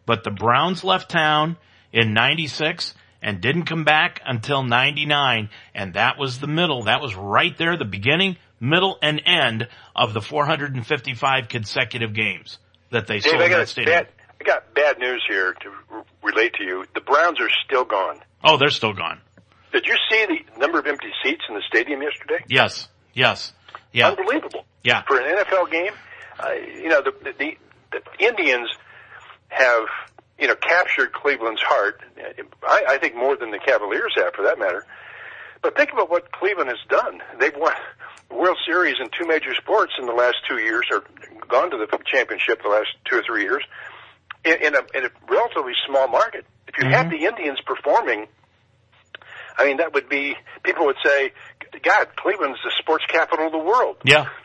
[0.06, 1.56] but the Browns left town
[1.92, 6.84] in 96 and didn't come back until 99 and that was the middle.
[6.84, 12.58] That was right there, the beginning, middle, and end of the 455 consecutive games
[12.90, 14.06] that they Dave, sold I that stadium.
[14.40, 16.84] I got bad news here to r- relate to you.
[16.94, 18.20] The Browns are still gone.
[18.42, 19.20] Oh, they're still gone.
[19.72, 22.44] Did you see the number of empty seats in the stadium yesterday?
[22.48, 22.88] Yes.
[23.12, 23.52] Yes.
[23.92, 24.08] Yeah.
[24.10, 24.64] Unbelievable.
[24.82, 25.02] Yeah.
[25.06, 25.92] For an NFL game,
[26.38, 27.56] uh, you know, the, the,
[27.92, 28.68] the Indians
[29.48, 29.84] have,
[30.38, 32.00] you know, captured Cleveland's heart.
[32.62, 34.84] I, I think more than the Cavaliers have, for that matter.
[35.62, 37.22] But think about what Cleveland has done.
[37.40, 37.72] They've won
[38.30, 41.04] World Series in two major sports in the last two years, or
[41.48, 43.62] gone to the championship the last two or three years,
[44.44, 46.44] in, in, a, in a relatively small market.
[46.68, 47.16] If you had mm-hmm.
[47.16, 48.26] the Indians performing,
[49.56, 51.32] I mean, that would be, people would say,
[51.82, 53.96] God, Cleveland's the sports capital of the world.
[54.04, 54.26] Yeah.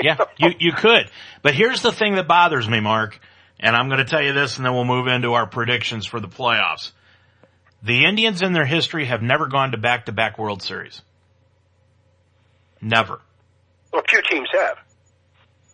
[0.00, 1.10] Yeah, you, you could.
[1.42, 3.18] But here's the thing that bothers me, Mark,
[3.58, 6.20] and I'm going to tell you this and then we'll move into our predictions for
[6.20, 6.92] the playoffs.
[7.82, 11.02] The Indians in their history have never gone to back-to-back World Series.
[12.80, 13.20] Never.
[13.92, 14.76] Well, few teams have.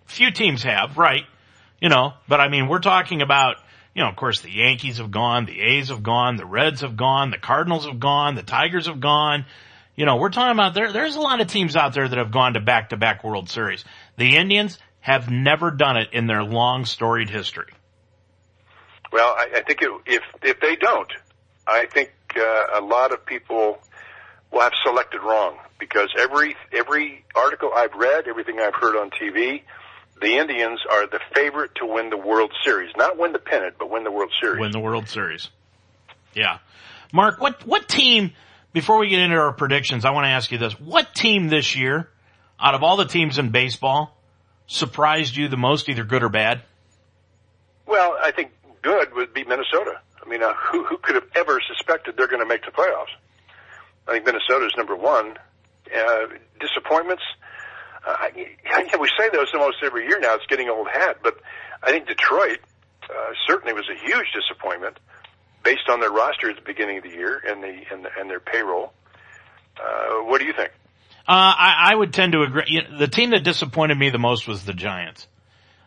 [0.07, 1.25] Few teams have, right?
[1.81, 3.57] You know, but I mean, we're talking about,
[3.95, 6.97] you know, of course the Yankees have gone, the A's have gone, the Reds have
[6.97, 9.45] gone, the Cardinals have gone, the Tigers have gone.
[9.97, 12.33] You know, we're talking about there, there's a lot of teams out there that have
[12.33, 13.85] gone to back-to-back World Series.
[14.17, 17.71] The Indians have never done it in their long storied history.
[19.13, 21.13] Well, I, I think it, if if they don't,
[21.69, 23.79] I think uh, a lot of people
[24.51, 29.63] will have selected wrong because every every article I've read, everything I've heard on TV,
[30.21, 33.91] the Indians are the favorite to win the World Series, not win the pennant, but
[33.91, 34.61] win the World Series.
[34.61, 35.49] Win the World Series.
[36.35, 36.59] Yeah.
[37.13, 38.33] Mark, what, what team,
[38.73, 40.79] before we get into our predictions, I want to ask you this.
[40.81, 42.09] What team this year,
[42.59, 44.17] out of all the teams in baseball,
[44.67, 46.63] surprised you the most, either good or bad?
[47.87, 48.53] Well, I think
[48.83, 50.01] good would be Minnesota.
[50.25, 53.13] I mean, uh, who who could have ever suspected they're going to make the playoffs?
[54.09, 55.37] I think Minnesota's number one.
[55.95, 56.27] Uh,
[56.61, 57.23] disappointments.
[58.07, 60.35] Uh, I, we say those almost every year now.
[60.35, 61.39] It's getting old hat, but
[61.83, 62.59] I think Detroit
[63.05, 64.99] uh, certainly was a huge disappointment
[65.63, 68.29] based on their roster at the beginning of the year and the and, the, and
[68.29, 68.93] their payroll.
[69.77, 70.71] Uh, what do you think?
[71.27, 72.65] Uh, I, I would tend to agree.
[72.67, 75.27] You know, the team that disappointed me the most was the Giants.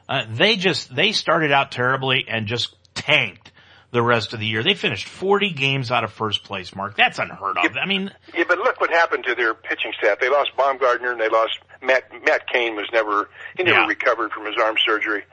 [0.09, 3.51] Uh, they just they started out terribly and just tanked
[3.91, 4.63] the rest of the year.
[4.63, 6.97] They finished 40 games out of first place, Mark.
[6.97, 7.63] That's unheard of.
[7.63, 10.19] Yeah, I mean, yeah, but look what happened to their pitching staff.
[10.19, 12.03] They lost Bumgarner and they lost Matt.
[12.25, 13.87] Matt Cain was never he never Yeah.
[13.87, 15.23] recovered from his arm surgery,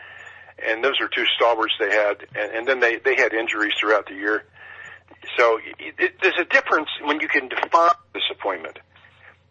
[0.64, 2.26] and those are two stalwarts they had.
[2.34, 4.44] And, and then they they had injuries throughout the year.
[5.36, 8.78] So it, it, there's a difference when you can define disappointment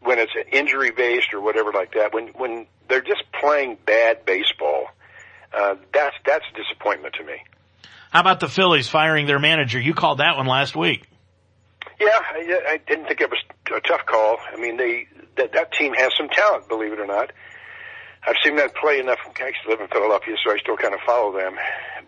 [0.02, 2.14] when it's an injury based or whatever like that.
[2.14, 4.88] When when they're just playing bad baseball,
[5.58, 7.36] uh, that's that's disappointment to me.
[8.12, 9.80] how about the Phillies firing their manager?
[9.80, 11.08] You called that one last week.
[12.04, 13.40] Yeah, I, I didn't think it was
[13.76, 14.38] a tough call.
[14.52, 17.32] I mean, they that that team has some talent, believe it or not.
[18.26, 19.20] I've seen that play enough.
[19.26, 21.56] I actually live in Philadelphia, so I still kind of follow them.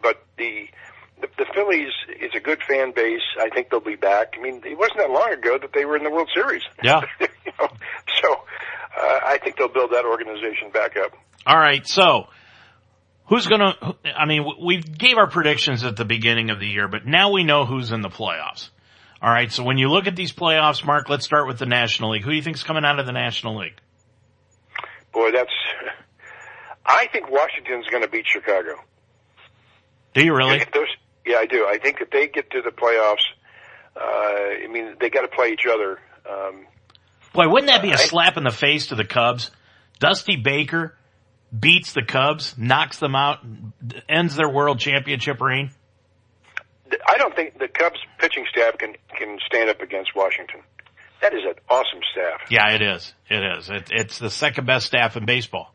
[0.01, 0.67] But the
[1.21, 3.23] the, the Phillies is a good fan base.
[3.39, 4.33] I think they'll be back.
[4.37, 6.63] I mean, it wasn't that long ago that they were in the World Series.
[6.83, 7.01] Yeah.
[7.19, 7.27] you
[7.59, 7.67] know,
[8.21, 11.13] so uh, I think they'll build that organization back up.
[11.45, 12.27] All right, so
[13.27, 13.95] who's gonna?
[14.17, 17.43] I mean, we gave our predictions at the beginning of the year, but now we
[17.43, 18.69] know who's in the playoffs.
[19.21, 22.11] All right, so when you look at these playoffs, Mark, let's start with the National
[22.11, 22.23] League.
[22.23, 23.79] Who do you think's coming out of the National League?
[25.13, 25.51] Boy, that's.
[26.85, 28.75] I think Washington's going to beat Chicago.
[30.13, 30.59] Do you really?
[30.73, 30.87] Those,
[31.25, 31.65] yeah, I do.
[31.65, 33.23] I think if they get to the playoffs,
[33.95, 35.99] uh, I mean, they got to play each other.
[36.29, 36.67] Um,
[37.33, 39.51] Boy, wouldn't that be a slap in the face to the Cubs?
[39.99, 40.95] Dusty Baker
[41.57, 43.39] beats the Cubs, knocks them out,
[44.07, 45.71] ends their world championship reign.
[47.07, 50.61] I don't think the Cubs pitching staff can can stand up against Washington.
[51.21, 52.41] That is an awesome staff.
[52.49, 53.13] Yeah, it is.
[53.29, 53.69] It is.
[53.69, 55.73] It, it's the second best staff in baseball.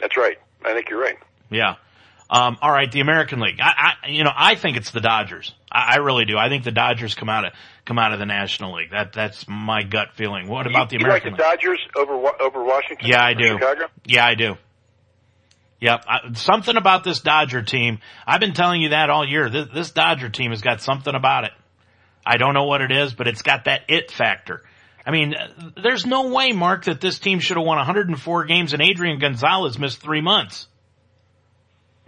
[0.00, 0.38] That's right.
[0.64, 1.16] I think you're right.
[1.50, 1.74] Yeah.
[2.30, 3.58] Um, all right, the American League.
[3.60, 5.52] I, I, you know, I think it's the Dodgers.
[5.70, 6.38] I, I really do.
[6.38, 7.52] I think the Dodgers come out of
[7.84, 8.92] come out of the National League.
[8.92, 10.46] That that's my gut feeling.
[10.46, 11.32] What about the American?
[11.32, 11.60] you like the League?
[11.60, 13.08] Dodgers over over Washington?
[13.08, 13.58] Yeah, I do.
[13.58, 13.86] Chicago.
[14.04, 14.54] Yeah, I do.
[15.80, 16.04] Yep.
[16.06, 18.00] I, something about this Dodger team.
[18.26, 19.48] I've been telling you that all year.
[19.48, 21.52] This, this Dodger team has got something about it.
[22.24, 24.62] I don't know what it is, but it's got that it factor.
[25.06, 28.74] I mean, uh, there's no way, Mark, that this team should have won 104 games
[28.74, 30.66] and Adrian Gonzalez missed three months.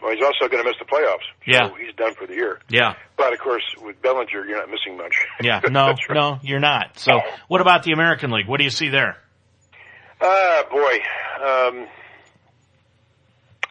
[0.02, 1.24] Well, he's also going to miss the playoffs.
[1.46, 1.68] Yeah.
[1.68, 2.60] so he's done for the year.
[2.68, 2.94] Yeah.
[3.16, 5.14] But of course, with Bellinger, you're not missing much.
[5.42, 5.60] Yeah.
[5.70, 5.98] No, right.
[6.10, 6.98] no, you're not.
[6.98, 8.48] So what about the American League?
[8.48, 9.16] What do you see there?
[10.20, 10.98] Ah, boy.
[11.44, 11.88] Um,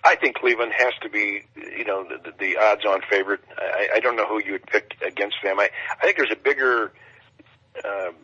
[0.04, 3.42] I think Cleveland has to be, you know, the, the odds-on favorite.
[3.58, 5.60] I, I don't know who you would pick against them.
[5.60, 6.92] I, I think there's a bigger
[7.86, 8.16] um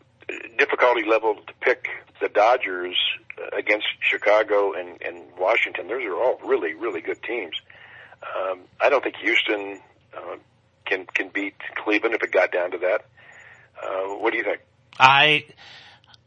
[0.57, 1.87] difficulty level to pick
[2.21, 2.97] the Dodgers
[3.57, 5.87] against Chicago and, and Washington.
[5.87, 7.55] Those are all really, really good teams.
[8.21, 9.79] Um, I don't think Houston
[10.15, 10.37] uh,
[10.85, 13.05] can can beat Cleveland if it got down to that.
[13.81, 14.59] Uh, what do you think?
[14.99, 15.45] I,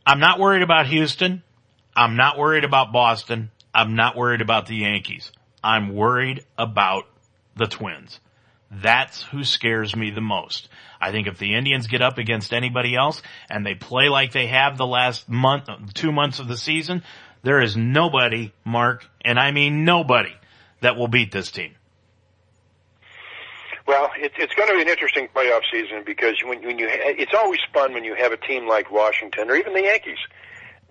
[0.07, 1.42] I'm not worried about Houston.
[1.96, 3.51] I'm not worried about Boston.
[3.74, 5.32] I'm not worried about the Yankees.
[5.62, 7.06] I'm worried about
[7.56, 8.20] the Twins.
[8.70, 10.68] That's who scares me the most.
[11.00, 14.46] I think if the Indians get up against anybody else and they play like they
[14.46, 17.02] have the last month, two months of the season,
[17.42, 20.34] there is nobody, Mark, and I mean nobody,
[20.82, 21.74] that will beat this team.
[23.86, 27.14] Well, it, it's going to be an interesting playoff season because when, when you ha-
[27.18, 30.18] it's always fun when you have a team like Washington or even the Yankees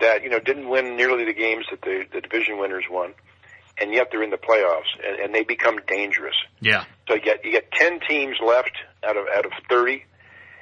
[0.02, 3.14] that you know didn't win nearly the games that the, the division winners won,
[3.82, 6.36] and yet they're in the playoffs and, and they become dangerous.
[6.60, 6.86] Yeah.
[7.08, 8.74] So you get you get ten teams left
[9.04, 10.06] out of out of thirty,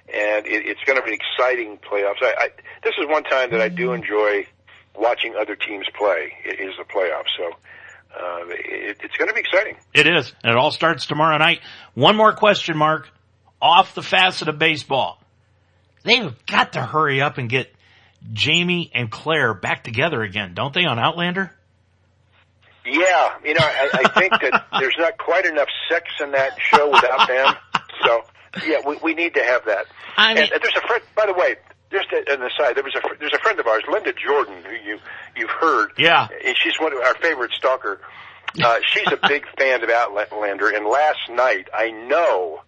[0.08, 2.22] and it, it's going to be exciting playoffs.
[2.22, 2.50] I, I
[2.84, 4.48] this is one time that I do enjoy
[4.96, 7.32] watching other teams play is the playoffs.
[7.38, 7.52] So
[8.16, 9.78] uh, it, it's going to be exciting.
[9.94, 10.34] It is.
[10.44, 11.60] And it all starts tomorrow night.
[11.94, 13.10] One more question, Mark.
[13.62, 15.20] Off the facet of baseball.
[16.04, 17.74] They've got to hurry up and get
[18.32, 21.52] Jamie and Claire back together again, don't they, on Outlander?
[22.88, 26.90] Yeah, you know, I, I think that there's not quite enough sex in that show
[26.90, 27.56] without them.
[28.06, 28.22] So,
[28.66, 29.86] yeah, we, we need to have that.
[30.16, 31.56] I mean- and, there's a friend, by the way,
[31.92, 35.00] just an aside, there was a there's a friend of ours, Linda Jordan, who you
[35.36, 35.92] you've heard.
[35.98, 36.28] Yeah.
[36.46, 38.02] and she's one of our favorite stalker.
[38.62, 42.62] Uh, she's a big fan of Outlander, and last night I know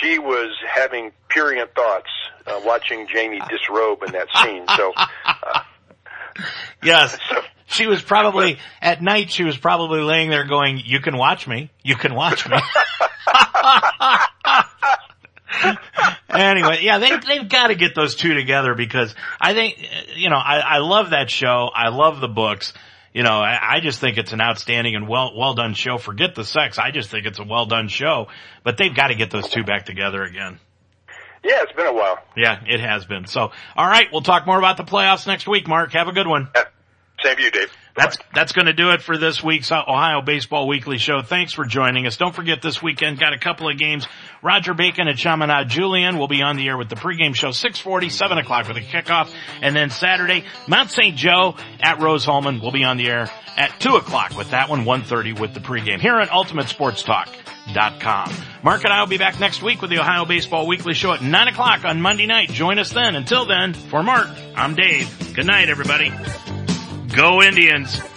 [0.00, 2.10] she was having purient thoughts
[2.46, 4.64] uh, watching Jamie disrobe in that scene.
[4.76, 5.60] So, uh,
[6.82, 7.18] Yes.
[7.66, 11.70] She was probably, at night she was probably laying there going, you can watch me.
[11.82, 12.56] You can watch me.
[16.28, 19.78] anyway, yeah, they, they've got to get those two together because I think,
[20.14, 21.70] you know, I, I love that show.
[21.74, 22.72] I love the books.
[23.12, 25.98] You know, I, I just think it's an outstanding and well, well done show.
[25.98, 26.78] Forget the sex.
[26.78, 28.28] I just think it's a well done show,
[28.62, 30.60] but they've got to get those two back together again.
[31.46, 32.18] Yeah, it's been a while.
[32.36, 33.26] Yeah, it has been.
[33.26, 35.92] So, all right, we'll talk more about the playoffs next week, Mark.
[35.92, 36.48] Have a good one.
[36.54, 36.64] Yeah.
[37.22, 37.72] Same to you, Dave.
[37.96, 41.22] That's, that's going to do it for this week's Ohio Baseball Weekly Show.
[41.22, 42.18] Thanks for joining us.
[42.18, 44.06] Don't forget this weekend, got a couple of games.
[44.42, 48.10] Roger Bacon and Chaminade Julienne will be on the air with the pregame show, 640,
[48.10, 49.30] 7 o'clock with a kickoff.
[49.62, 51.16] And then Saturday, Mount St.
[51.16, 55.40] Joe at Rose-Hulman will be on the air at 2 o'clock with that one, 1.30
[55.40, 57.02] with the pregame here on Ultimate Sports
[58.62, 61.22] Mark and I will be back next week with the Ohio Baseball Weekly Show at
[61.22, 62.50] 9 o'clock on Monday night.
[62.50, 63.16] Join us then.
[63.16, 65.34] Until then, for Mark, I'm Dave.
[65.34, 66.12] Good night, everybody.
[67.16, 68.15] Go Indians.